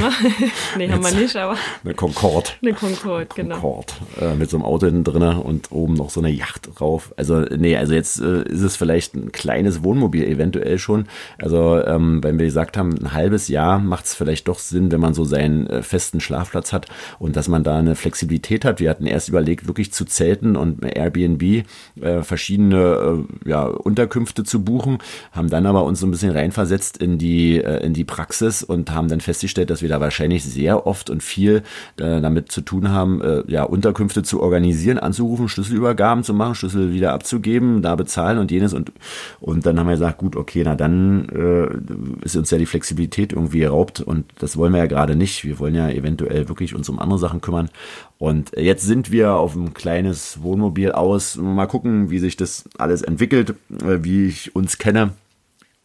Nee, 0.76 0.90
haben 0.90 1.02
wir 1.02 1.12
nicht, 1.12 1.37
aber. 1.37 1.57
Eine 1.85 1.95
Concorde. 1.95 2.50
Eine 2.62 2.75
Concorde, 2.75 3.26
genau. 3.35 3.57
Concorde. 3.57 3.93
Äh, 4.21 4.35
mit 4.35 4.50
so 4.50 4.57
einem 4.57 4.64
Auto 4.64 4.87
hinten 4.87 5.05
drin 5.05 5.23
und 5.23 5.73
oben 5.73 5.95
noch 5.95 6.11
so 6.11 6.21
eine 6.21 6.31
Yacht 6.31 6.69
drauf. 6.75 7.12
Also, 7.17 7.40
nee, 7.40 7.76
also 7.76 7.95
jetzt 7.95 8.21
äh, 8.21 8.43
ist 8.43 8.62
es 8.62 8.76
vielleicht 8.76 9.14
ein 9.14 9.33
kleines 9.38 9.83
Wohnmobil 9.83 10.25
eventuell 10.25 10.78
schon. 10.78 11.07
Also, 11.40 11.83
ähm, 11.85 12.23
wenn 12.23 12.38
wir 12.38 12.47
gesagt 12.47 12.76
haben, 12.76 12.99
ein 12.99 13.12
halbes 13.14 13.49
Jahr 13.49 13.78
macht 13.78 14.04
es 14.04 14.14
vielleicht 14.14 14.49
doch 14.49 14.59
Sinn, 14.59 14.92
wenn 14.92 15.00
man 15.00 15.14
so 15.14 15.25
seinen 15.25 15.66
äh, 15.66 15.83
festen 15.83 16.21
Schlafplatz 16.21 16.73
hat 16.73 16.87
und 17.18 17.37
dass 17.37 17.49
man 17.49 17.64
da 17.64 17.78
eine 17.78 17.95
Flexibilität 17.95 18.64
hat. 18.64 18.80
Wir 18.80 18.90
hatten 18.90 19.07
erst 19.07 19.28
überlegt, 19.28 19.66
wirklich 19.66 19.92
zu 19.92 20.04
zelten 20.04 20.57
und 20.57 20.85
Airbnb 20.85 21.64
äh, 22.00 22.23
verschiedene 22.23 23.25
äh, 23.45 23.49
ja, 23.49 23.64
Unterkünfte 23.64 24.45
zu 24.45 24.62
buchen, 24.62 24.99
haben 25.33 25.49
dann 25.49 25.66
aber 25.66 25.85
uns 25.85 26.00
so 26.00 26.07
ein 26.07 26.11
bisschen 26.11 26.33
reinversetzt 26.33 26.99
in 26.99 27.18
die, 27.18 27.62
äh, 27.62 27.85
in 27.85 27.95
die 27.95 28.04
Praxis 28.04 28.62
und 28.62 28.90
haben 28.90 29.09
dann 29.09 29.21
festgestellt, 29.21 29.71
dass 29.71 29.83
wir 29.83 29.88
da 29.88 30.00
wahrscheinlich 30.00 30.45
sehr 30.45 30.87
oft 30.87 31.11
und 31.11 31.23
viel 31.23 31.62
äh, 31.99 32.21
damit 32.21 32.50
zu 32.50 32.61
tun 32.61 32.90
haben, 32.90 33.21
äh, 33.21 33.42
ja, 33.47 33.62
Unterkünfte 33.62 34.23
zu 34.23 34.42
organisieren, 34.42 34.99
anzurufen, 34.99 35.49
Schlüsselübergaben 35.49 36.25
zu 36.25 36.35
machen, 36.35 36.54
Schlüssel 36.54 36.92
wieder 36.92 37.12
abzugeben, 37.12 37.83
da 37.83 37.95
bezahlen 37.95 38.38
und 38.38 38.50
jenes 38.50 38.75
und, 38.75 38.92
und 39.40 39.66
dann 39.66 39.78
haben 39.78 39.87
wir 39.87 39.94
gesagt, 39.94 40.18
gut, 40.18 40.37
okay, 40.37 40.62
na 40.64 40.75
dann 40.75 41.28
äh, 41.28 42.25
ist 42.25 42.37
uns 42.37 42.50
ja 42.50 42.58
die 42.58 42.66
Flexibilität 42.66 43.32
irgendwie 43.32 43.61
geraubt 43.61 44.00
und 44.00 44.26
das 44.38 44.56
wollen 44.56 44.73
wir 44.73 44.80
ja 44.80 44.87
gerade 44.87 45.16
nicht. 45.16 45.44
Wir 45.44 45.58
wollen 45.58 45.75
ja 45.75 45.88
eventuell 45.88 46.49
wirklich 46.49 46.75
uns 46.75 46.88
um 46.88 46.99
andere 46.99 47.18
Sachen 47.18 47.40
kümmern. 47.40 47.70
Und 48.18 48.52
jetzt 48.56 48.85
sind 48.85 49.12
wir 49.12 49.35
auf 49.35 49.54
ein 49.54 49.75
kleines 49.75 50.42
Wohnmobil 50.42 50.92
aus. 50.92 51.37
Mal 51.37 51.66
gucken, 51.66 52.11
wie 52.11 52.18
sich 52.18 52.37
das 52.37 52.64
alles 52.78 53.02
entwickelt, 53.02 53.54
äh, 53.82 53.99
wie 54.02 54.26
ich 54.26 54.54
uns 54.56 54.78
kenne 54.78 55.12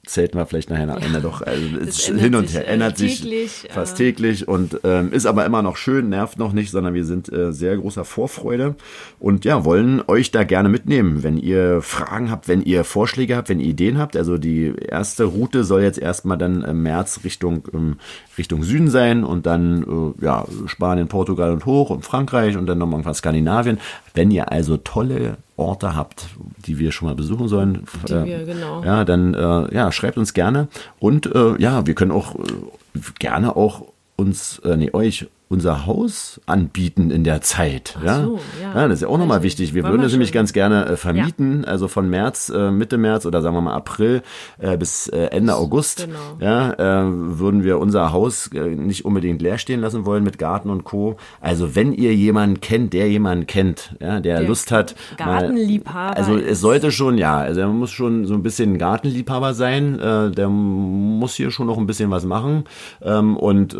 zelten 0.05 0.37
wir 0.37 0.45
vielleicht 0.45 0.69
nachher 0.69 0.89
am 0.89 1.01
Ende 1.01 1.21
doch. 1.21 1.41
Also 1.53 1.77
es 1.77 2.05
hin 2.05 2.35
und 2.35 2.51
her, 2.53 2.67
ändert 2.67 2.97
sich 2.97 3.21
täglich, 3.21 3.67
fast 3.69 3.99
äh, 3.99 4.05
täglich 4.05 4.47
und 4.47 4.79
ähm, 4.83 5.11
ist 5.11 5.25
aber 5.25 5.45
immer 5.45 5.61
noch 5.61 5.77
schön, 5.77 6.09
nervt 6.09 6.39
noch 6.39 6.51
nicht, 6.51 6.71
sondern 6.71 6.93
wir 6.93 7.05
sind 7.05 7.31
äh, 7.31 7.51
sehr 7.51 7.77
großer 7.77 8.05
Vorfreude 8.05 8.75
und 9.19 9.45
ja, 9.45 9.65
wollen 9.65 10.01
euch 10.07 10.31
da 10.31 10.43
gerne 10.43 10.69
mitnehmen, 10.69 11.21
wenn 11.21 11.37
ihr 11.37 11.81
Fragen 11.81 12.31
habt, 12.31 12.47
wenn 12.47 12.61
ihr 12.61 12.83
Vorschläge 12.83 13.35
habt, 13.35 13.49
wenn 13.49 13.59
ihr 13.59 13.67
Ideen 13.67 13.97
habt. 13.97 14.15
Also 14.15 14.37
die 14.37 14.73
erste 14.75 15.25
Route 15.25 15.63
soll 15.63 15.83
jetzt 15.83 15.99
erstmal 15.99 16.37
dann 16.37 16.63
im 16.63 16.81
März 16.81 17.19
Richtung, 17.23 17.67
ähm, 17.73 17.97
Richtung 18.37 18.63
Süden 18.63 18.89
sein 18.89 19.23
und 19.23 19.45
dann 19.45 19.83
äh, 20.19 20.25
ja, 20.25 20.45
Spanien, 20.65 21.07
Portugal 21.07 21.51
und 21.51 21.65
hoch 21.65 21.89
und 21.89 22.03
Frankreich 22.03 22.57
und 22.57 22.65
dann 22.65 22.77
nochmal 22.77 22.99
irgendwas 22.99 23.19
Skandinavien. 23.19 23.79
Wenn 24.13 24.31
ihr 24.31 24.51
also 24.51 24.77
tolle 24.77 25.37
Orte 25.55 25.95
habt, 25.95 26.27
die 26.65 26.79
wir 26.79 26.91
schon 26.91 27.07
mal 27.07 27.15
besuchen 27.15 27.47
sollen, 27.47 27.85
die 28.07 28.13
äh, 28.13 28.25
wir, 28.25 28.45
genau. 28.45 28.83
ja, 28.83 29.05
dann 29.05 29.33
äh, 29.33 29.73
ja, 29.73 29.91
schreibt 29.91 30.17
uns 30.17 30.33
gerne. 30.33 30.67
Und 30.99 31.27
äh, 31.27 31.61
ja, 31.61 31.85
wir 31.85 31.93
können 31.93 32.11
auch 32.11 32.35
äh, 32.35 32.99
gerne 33.19 33.55
auch 33.55 33.85
uns, 34.15 34.59
äh, 34.59 34.75
nee, 34.77 34.91
euch 34.93 35.27
unser 35.53 35.85
Haus 35.85 36.41
anbieten 36.47 37.11
in 37.11 37.23
der 37.23 37.41
Zeit. 37.41 37.95
Ach 37.99 38.03
ja? 38.03 38.23
So, 38.23 38.39
ja. 38.59 38.73
ja. 38.73 38.87
das 38.87 38.95
ist 38.95 39.01
ja 39.03 39.07
auch 39.07 39.19
nochmal 39.19 39.37
also, 39.37 39.45
wichtig. 39.45 39.75
Wir 39.75 39.83
würden 39.83 40.01
es 40.01 40.11
nämlich 40.11 40.31
ganz 40.31 40.51
gerne 40.51 40.85
äh, 40.87 40.97
vermieten, 40.97 41.61
ja. 41.63 41.69
also 41.69 41.87
von 41.87 42.09
März, 42.09 42.49
äh, 42.49 42.71
Mitte 42.71 42.97
März 42.97 43.27
oder 43.27 43.43
sagen 43.43 43.55
wir 43.55 43.61
mal 43.61 43.75
April 43.75 44.23
äh, 44.57 44.75
bis 44.77 45.07
äh, 45.09 45.27
Ende 45.27 45.55
August. 45.55 46.07
Genau. 46.07 46.17
Ja, 46.39 46.73
äh, 46.73 47.05
würden 47.07 47.63
wir 47.63 47.77
unser 47.77 48.11
Haus 48.11 48.47
äh, 48.47 48.61
nicht 48.75 49.05
unbedingt 49.05 49.43
leer 49.43 49.59
stehen 49.59 49.79
lassen 49.79 50.07
wollen 50.07 50.23
mit 50.23 50.39
Garten 50.39 50.71
und 50.71 50.85
Co. 50.85 51.17
Also 51.39 51.75
wenn 51.75 51.93
ihr 51.93 52.15
jemanden 52.15 52.59
kennt, 52.59 52.93
der 52.93 53.07
jemanden 53.09 53.45
kennt, 53.45 53.95
ja, 53.99 54.19
der, 54.19 54.39
der 54.39 54.47
Lust 54.47 54.71
hat. 54.71 54.95
Gartenliebhaber. 55.17 55.93
Mal, 55.93 56.13
also 56.13 56.35
es 56.35 56.61
sollte 56.61 56.91
schon, 56.91 57.19
ja, 57.19 57.37
also 57.37 57.61
er 57.61 57.67
muss 57.67 57.91
schon 57.91 58.25
so 58.25 58.33
ein 58.33 58.41
bisschen 58.41 58.79
Gartenliebhaber 58.79 59.53
sein. 59.53 59.99
Der 59.99 60.49
muss 60.49 61.35
hier 61.35 61.51
schon 61.51 61.67
noch 61.67 61.77
ein 61.77 61.85
bisschen 61.85 62.09
was 62.09 62.25
machen 62.25 62.63
ähm, 63.01 63.37
und 63.37 63.77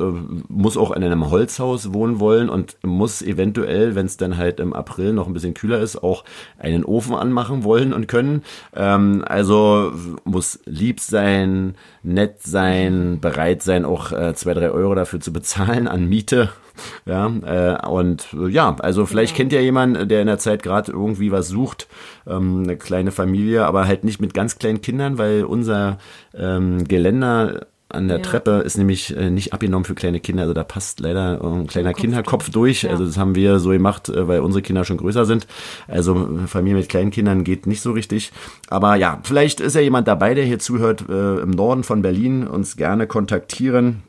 muss 0.49 0.77
auch 0.77 0.91
in 0.91 1.03
einem 1.03 1.31
Holzhaus 1.31 1.62
Gewächshaus 1.63 1.93
wohnen 1.93 2.19
wollen 2.19 2.49
und 2.49 2.77
muss 2.83 3.21
eventuell, 3.21 3.95
wenn 3.95 4.05
es 4.05 4.17
dann 4.17 4.37
halt 4.37 4.59
im 4.59 4.73
April 4.73 5.13
noch 5.13 5.27
ein 5.27 5.33
bisschen 5.33 5.53
kühler 5.53 5.79
ist, 5.79 6.01
auch 6.03 6.23
einen 6.59 6.83
Ofen 6.83 7.15
anmachen 7.15 7.63
wollen 7.63 7.93
und 7.93 8.07
können. 8.07 8.43
Ähm, 8.75 9.23
also 9.25 9.93
muss 10.25 10.59
lieb 10.65 10.99
sein, 10.99 11.75
nett 12.03 12.41
sein, 12.41 13.19
bereit 13.21 13.63
sein, 13.63 13.85
auch 13.85 14.11
äh, 14.11 14.33
zwei, 14.35 14.53
drei 14.53 14.71
Euro 14.71 14.95
dafür 14.95 15.19
zu 15.19 15.31
bezahlen 15.31 15.87
an 15.87 16.07
Miete. 16.07 16.49
Ja, 17.05 17.27
äh, 17.27 17.87
und 17.87 18.35
ja, 18.49 18.75
also 18.79 19.05
vielleicht 19.05 19.33
ja. 19.33 19.37
kennt 19.37 19.53
ja 19.53 19.59
jemand, 19.59 20.09
der 20.09 20.21
in 20.21 20.25
der 20.27 20.39
Zeit 20.39 20.63
gerade 20.63 20.91
irgendwie 20.91 21.31
was 21.31 21.47
sucht, 21.47 21.87
ähm, 22.25 22.63
eine 22.63 22.77
kleine 22.77 23.11
Familie, 23.11 23.67
aber 23.67 23.85
halt 23.85 24.03
nicht 24.03 24.19
mit 24.19 24.33
ganz 24.33 24.57
kleinen 24.57 24.81
Kindern, 24.81 25.19
weil 25.19 25.43
unser 25.43 25.99
ähm, 26.33 26.83
Geländer 26.87 27.67
an 27.93 28.07
der 28.07 28.17
ja. 28.17 28.23
Treppe 28.23 28.61
ist 28.65 28.77
nämlich 28.77 29.15
äh, 29.15 29.29
nicht 29.29 29.53
abgenommen 29.53 29.85
für 29.85 29.95
kleine 29.95 30.19
Kinder. 30.19 30.43
Also 30.43 30.53
da 30.53 30.63
passt 30.63 30.99
leider 30.99 31.41
ein 31.43 31.67
kleiner 31.67 31.93
Kopf 31.93 32.01
Kinderkopf 32.01 32.49
durch. 32.49 32.83
Ja. 32.83 32.91
Also 32.91 33.05
das 33.05 33.17
haben 33.17 33.35
wir 33.35 33.59
so 33.59 33.69
gemacht, 33.69 34.09
äh, 34.09 34.27
weil 34.27 34.39
unsere 34.41 34.61
Kinder 34.61 34.85
schon 34.85 34.97
größer 34.97 35.25
sind. 35.25 35.47
Also 35.87 36.39
Familie 36.47 36.79
mit 36.79 36.89
kleinen 36.89 37.11
Kindern 37.11 37.43
geht 37.43 37.67
nicht 37.67 37.81
so 37.81 37.91
richtig. 37.91 38.31
Aber 38.69 38.95
ja, 38.95 39.19
vielleicht 39.23 39.59
ist 39.59 39.75
ja 39.75 39.81
jemand 39.81 40.07
dabei, 40.07 40.33
der 40.33 40.45
hier 40.45 40.59
zuhört, 40.59 41.05
äh, 41.09 41.39
im 41.39 41.51
Norden 41.51 41.83
von 41.83 42.01
Berlin, 42.01 42.47
uns 42.47 42.77
gerne 42.77 43.07
kontaktieren. 43.07 44.03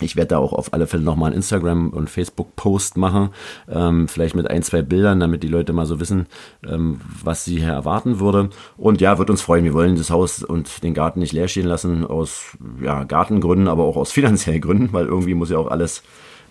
Ich 0.00 0.16
werde 0.16 0.28
da 0.28 0.38
auch 0.38 0.52
auf 0.52 0.72
alle 0.72 0.86
Fälle 0.86 1.02
nochmal 1.02 1.28
einen 1.28 1.36
Instagram- 1.36 1.90
und 1.90 2.10
Facebook-Post 2.10 2.96
machen, 2.96 3.30
ähm, 3.68 4.08
vielleicht 4.08 4.34
mit 4.34 4.48
ein, 4.48 4.62
zwei 4.62 4.82
Bildern, 4.82 5.20
damit 5.20 5.42
die 5.42 5.48
Leute 5.48 5.72
mal 5.72 5.86
so 5.86 6.00
wissen, 6.00 6.26
ähm, 6.66 7.00
was 7.22 7.44
sie 7.44 7.58
hier 7.58 7.72
erwarten 7.72 8.20
würde. 8.20 8.50
Und 8.76 9.00
ja, 9.00 9.18
wird 9.18 9.30
uns 9.30 9.42
freuen. 9.42 9.64
Wir 9.64 9.74
wollen 9.74 9.96
das 9.96 10.10
Haus 10.10 10.42
und 10.42 10.82
den 10.82 10.94
Garten 10.94 11.20
nicht 11.20 11.32
leer 11.32 11.48
stehen 11.48 11.66
lassen, 11.66 12.04
aus 12.04 12.56
ja, 12.82 13.04
Gartengründen, 13.04 13.68
aber 13.68 13.84
auch 13.84 13.96
aus 13.96 14.12
finanziellen 14.18 14.60
Gründen, 14.60 14.92
weil 14.92 15.06
irgendwie 15.06 15.34
muss 15.34 15.50
ja 15.50 15.58
auch 15.58 15.70
alles 15.70 16.02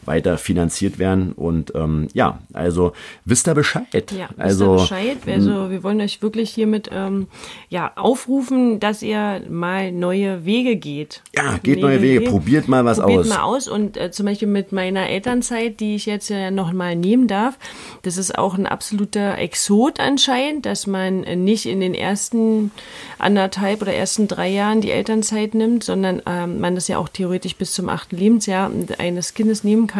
weiter 0.08 0.38
finanziert 0.38 1.00
werden. 1.00 1.34
Und 1.34 1.74
ähm, 1.76 2.08
ja, 2.14 2.40
also 2.54 2.94
wisst 3.26 3.48
ihr 3.48 3.54
Bescheid. 3.54 4.12
Ja, 4.12 4.30
also 4.38 4.76
wisst 4.78 4.92
ihr 4.92 4.98
Bescheid. 4.98 5.36
Also 5.36 5.70
wir 5.70 5.84
wollen 5.84 6.02
euch 6.02 6.22
wirklich 6.22 6.50
hiermit 6.50 6.90
ähm, 6.92 7.28
ja, 7.70 7.92
aufrufen, 7.96 8.80
dass 8.80 9.02
ihr 9.02 9.42
mal 9.50 9.92
neue 9.92 10.46
Wege 10.46 10.76
geht. 10.76 11.22
Ja, 11.36 11.58
geht 11.62 11.82
neue 11.82 12.02
Wege, 12.02 12.22
probiert 12.22 12.68
mal 12.68 12.86
was 12.86 13.00
probiert 13.00 13.20
aus. 13.20 13.30
mal 13.30 13.42
aus 13.42 13.68
und 13.68 13.98
äh, 13.98 14.12
zum 14.12 14.26
Beispiel 14.26 14.48
mit 14.48 14.72
meiner 14.72 15.10
Elternzeit, 15.10 15.80
die 15.80 15.96
ich 15.96 16.06
jetzt 16.06 16.30
ja 16.30 16.52
noch 16.52 16.72
mal 16.72 16.96
nehmen 16.96 17.28
darf, 17.28 17.58
das 18.04 18.18
ist 18.18 18.38
auch 18.38 18.58
ein 18.58 18.66
absoluter 18.66 19.38
Exot 19.38 20.00
anscheinend, 20.00 20.66
dass 20.66 20.88
man 20.88 21.22
nicht 21.22 21.66
in 21.66 21.80
den 21.80 21.94
ersten 21.94 22.72
anderthalb 23.20 23.82
oder 23.82 23.94
ersten 23.94 24.28
drei 24.28 24.50
Jahren 24.50 24.82
die 24.82 24.92
Elternzeit 24.92 25.54
nimmt, 25.54 25.84
sondern 25.84 26.22
ähm, 26.26 26.60
man 26.60 26.76
das 26.76 26.88
ja 26.88 26.98
auch 26.98 27.10
theoretisch 27.10 27.56
bis 27.56 27.74
zum 27.74 27.90
achten 27.90 28.16
Lebensjahr 28.16 28.72
eines 28.98 29.34
Kindes 29.34 29.64
nehmen 29.64 29.88
kann. 29.88 29.97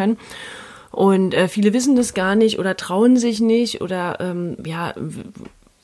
Und 0.90 1.34
äh, 1.34 1.48
viele 1.48 1.72
wissen 1.72 1.96
das 1.96 2.14
gar 2.14 2.34
nicht 2.34 2.58
oder 2.58 2.76
trauen 2.76 3.16
sich 3.16 3.40
nicht 3.40 3.82
oder 3.82 4.18
ähm, 4.20 4.56
ja 4.64 4.94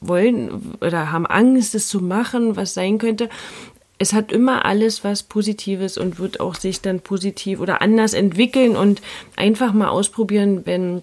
wollen 0.01 0.77
oder 0.81 1.13
haben 1.13 1.27
Angst, 1.27 1.75
es 1.75 1.89
zu 1.89 2.01
machen, 2.01 2.57
was 2.57 2.75
sein 2.75 2.99
könnte. 2.99 3.29
Es 3.99 4.13
hat 4.13 4.33
immer 4.33 4.65
alles 4.65 5.05
was 5.05 5.23
Positives 5.23 5.99
und 5.99 6.19
wird 6.19 6.41
auch 6.41 6.57
sich 6.57 6.81
dann 6.81 7.01
positiv 7.01 7.61
oder 7.61 7.81
anders 7.81 8.13
entwickeln 8.13 8.77
und 8.77 9.01
einfach 9.37 9.73
mal 9.73 9.89
ausprobieren, 9.89 10.63
wenn, 10.65 11.03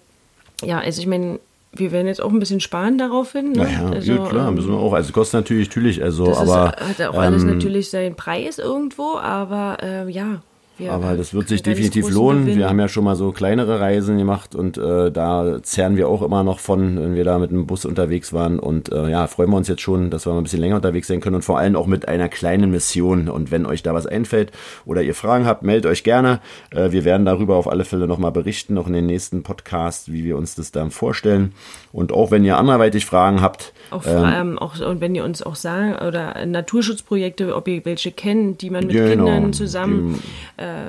ja, 0.61 0.79
also 0.79 1.01
ich 1.01 1.07
meine, 1.07 1.39
wir 1.73 1.91
werden 1.91 2.07
jetzt 2.07 2.21
auch 2.21 2.31
ein 2.31 2.39
bisschen 2.39 2.59
sparen 2.59 2.97
daraufhin. 2.97 3.53
Ne? 3.53 3.63
Naja, 3.63 3.89
also, 3.89 4.11
ja, 4.11 4.27
klar, 4.27 4.49
ähm, 4.49 4.55
müssen 4.55 4.71
wir 4.71 4.77
auch. 4.77 4.93
Also 4.93 5.13
kostet 5.13 5.39
natürlich, 5.39 5.69
natürlich, 5.69 6.03
also, 6.03 6.25
das 6.25 6.37
aber. 6.37 6.77
ist, 6.77 6.99
hat 6.99 7.07
auch 7.07 7.17
alles 7.17 7.43
ähm, 7.43 7.53
natürlich 7.53 7.89
seinen 7.89 8.15
Preis 8.15 8.59
irgendwo, 8.59 9.15
aber 9.17 9.77
äh, 9.81 10.09
ja. 10.11 10.41
Wir 10.77 10.93
Aber 10.93 11.15
das 11.15 11.33
wird 11.33 11.47
sich 11.47 11.61
definitiv 11.61 12.09
lohnen. 12.09 12.45
Gewinn- 12.45 12.57
Wir 12.57 12.69
haben 12.69 12.79
ja 12.79 12.87
schon 12.87 13.03
mal 13.03 13.15
so 13.15 13.31
kleinere 13.31 13.79
Reisen 13.79 14.17
gemacht 14.17 14.55
und 14.55 14.77
äh, 14.77 15.11
da 15.11 15.61
zehren 15.61 15.95
wir 15.97 16.07
auch 16.07 16.21
immer 16.21 16.43
noch 16.43 16.59
von, 16.59 16.97
wenn 16.99 17.13
wir 17.13 17.23
da 17.23 17.37
mit 17.37 17.51
dem 17.51 17.67
Bus 17.67 17.85
unterwegs 17.85 18.33
waren. 18.33 18.57
Und 18.57 18.91
äh, 18.91 19.09
ja, 19.09 19.27
freuen 19.27 19.49
wir 19.51 19.57
uns 19.57 19.67
jetzt 19.67 19.81
schon, 19.81 20.09
dass 20.09 20.25
wir 20.25 20.31
mal 20.33 20.39
ein 20.39 20.43
bisschen 20.43 20.61
länger 20.61 20.77
unterwegs 20.77 21.07
sein 21.07 21.19
können 21.19 21.35
und 21.35 21.41
vor 21.43 21.59
allem 21.59 21.75
auch 21.75 21.87
mit 21.87 22.07
einer 22.07 22.29
kleinen 22.29 22.71
Mission. 22.71 23.27
Und 23.29 23.51
wenn 23.51 23.65
euch 23.65 23.83
da 23.83 23.93
was 23.93 24.07
einfällt 24.07 24.51
oder 24.85 25.03
ihr 25.03 25.13
Fragen 25.13 25.45
habt, 25.45 25.61
meldet 25.61 25.91
euch 25.91 26.03
gerne. 26.03 26.39
Äh, 26.71 26.91
wir 26.91 27.05
werden 27.05 27.25
darüber 27.25 27.57
auf 27.57 27.69
alle 27.69 27.85
Fälle 27.85 28.07
nochmal 28.07 28.31
berichten, 28.31 28.73
noch 28.73 28.87
in 28.87 28.93
den 28.93 29.05
nächsten 29.05 29.43
Podcasts, 29.43 30.11
wie 30.11 30.23
wir 30.23 30.35
uns 30.37 30.55
das 30.55 30.71
dann 30.71 30.89
vorstellen. 30.89 31.53
Und 31.91 32.11
auch 32.13 32.31
wenn 32.31 32.45
ihr 32.45 32.57
anderweitig 32.57 33.05
Fragen 33.05 33.41
habt, 33.41 33.73
Auch, 33.91 34.03
ähm, 34.07 34.57
auch, 34.57 34.79
und 34.79 35.01
wenn 35.01 35.13
ihr 35.13 35.25
uns 35.25 35.43
auch 35.43 35.55
sagen, 35.55 35.95
oder 35.95 36.45
Naturschutzprojekte, 36.45 37.53
ob 37.55 37.67
ihr 37.67 37.83
welche 37.85 38.11
kennt, 38.11 38.61
die 38.61 38.69
man 38.69 38.85
mit 38.87 38.95
genau. 38.95 39.25
Kindern 39.25 39.53
zusammen 39.53 40.21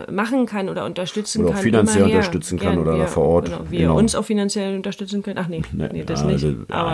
äh, 0.09 0.11
machen 0.11 0.47
kann 0.47 0.69
oder 0.69 0.85
unterstützen 0.85 1.41
Oder 1.43 1.51
auch 1.51 1.55
kann. 1.55 1.63
finanziell 1.63 1.99
immer 2.03 2.09
her. 2.09 2.17
unterstützen 2.19 2.59
kann 2.59 2.75
Gern, 2.75 2.79
oder 2.87 2.97
wir, 2.97 3.07
vor 3.07 3.25
Ort. 3.25 3.45
Genau, 3.47 3.61
wie 3.71 3.79
Genau. 3.79 3.97
uns 3.99 4.15
auch 4.15 4.25
finanziell 4.25 4.77
unterstützen 4.77 5.23
könnt. 5.23 5.39
Ach 5.39 5.49
nee, 5.49 5.63
nee 5.73 6.05
das 6.05 6.21
ja, 6.21 6.27
nicht. 6.27 6.35
also, 6.45 6.49
ja, 6.49 6.75
aber 6.75 6.91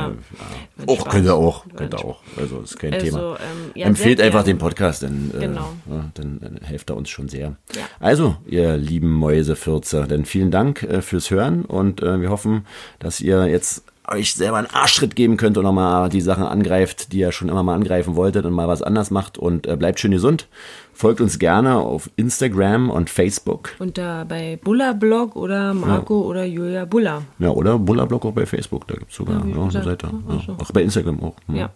ja. 0.79 0.85
auch 0.87 1.01
Spaß. 1.01 1.13
könnt 1.13 1.25
ihr 1.27 1.35
auch, 1.35 1.65
könnt 1.77 1.95
ihr 1.95 2.05
auch. 2.05 2.21
Also 2.37 2.61
ist 2.61 2.79
kein 2.79 2.95
Also, 2.95 3.07
Thema. 3.07 3.33
ähm, 3.37 3.71
ja, 3.75 3.87
Empfehlt 3.87 4.21
einfach 4.21 4.45
den 4.45 4.59
Podcast, 4.59 5.03
denn 5.03 5.31
äh, 5.37 5.41
Genau. 5.41 5.69
ja, 5.91 6.05
dann, 6.15 6.39
dann 6.41 6.59
helft 6.63 6.91
er 6.91 6.97
uns 6.97 7.09
schon 7.11 7.29
sehr. 7.29 7.57
Ja. 7.75 7.83
Also, 8.01 8.37
ihr 8.47 8.77
lieben 8.77 9.13
Mäusefürzer, 9.13 10.07
dann 10.07 10.25
vielen 10.25 10.51
Dank 10.51 10.83
äh, 10.83 11.03
fürs 11.03 11.31
Hören 11.31 11.65
und 11.65 12.03
äh, 12.03 12.21
wir 12.21 12.31
hoffen, 12.31 12.65
dass 12.99 13.21
ihr 13.21 13.47
jetzt 13.47 13.85
euch 14.11 14.35
selber 14.35 14.57
einen 14.59 14.69
Arschtritt 14.73 15.15
geben 15.17 15.37
könnt 15.37 15.57
und 15.59 15.65
nochmal 15.65 16.09
die 16.09 16.21
Sachen 16.21 16.45
angreift, 16.45 17.13
die 17.13 17.19
ihr 17.19 17.33
schon 17.33 17.49
immer 17.49 17.63
mal 17.63 17.75
angreifen 17.75 18.17
wolltet 18.17 18.45
und 18.47 18.53
mal 18.53 18.69
was 18.69 18.83
anders 18.83 19.11
macht 19.11 19.39
und 19.39 19.67
äh, 19.67 19.77
bleibt 19.77 20.01
schön 20.01 20.11
gesund. 20.11 20.49
Folgt 20.93 21.21
uns 21.21 21.39
gerne 21.39 21.77
auf 21.77 22.11
Instagram 22.17 22.91
und 22.91 23.09
Facebook. 23.09 23.71
Und 23.79 23.99
da 23.99 24.25
bei 24.25 24.59
Bulla 24.63 24.95
Blog 24.95 25.37
oder 25.37 25.73
Marco 25.73 26.23
oder 26.23 26.45
Julia 26.45 26.87
Bulla. 26.87 27.23
Ja, 27.39 27.51
oder 27.51 27.79
Bullablog 27.79 28.27
auch 28.27 28.33
bei 28.33 28.47
Facebook, 28.47 28.89
da 28.89 28.95
gibt 28.95 29.11
es 29.13 29.17
sogar 29.17 29.45
wie 29.47 29.53
ja, 29.53 29.63
eine 29.63 29.71
Seite. 29.71 30.09
ja, 30.09 30.35
Ja, 30.35 30.43
so. 30.45 30.53
auch 30.55 30.73
bei 30.73 30.83
Instagram 30.83 31.23
auch. 31.23 31.37
Hm. 31.47 31.55
Ja. 31.55 31.71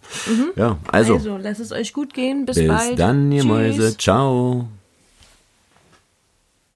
Ja, 0.56 0.76
also, 0.90 1.14
Also, 1.14 1.36
lasst 1.36 1.60
es 1.60 1.70
euch 1.70 1.92
gut 1.92 2.14
gehen. 2.14 2.46
Bis, 2.46 2.56
bis 2.56 2.66
bald. 2.66 2.98
dann, 2.98 3.30
ihr 3.30 3.42
Tschüss. 3.42 3.48
Mäuse. 3.48 3.96
Ciao. 3.96 4.66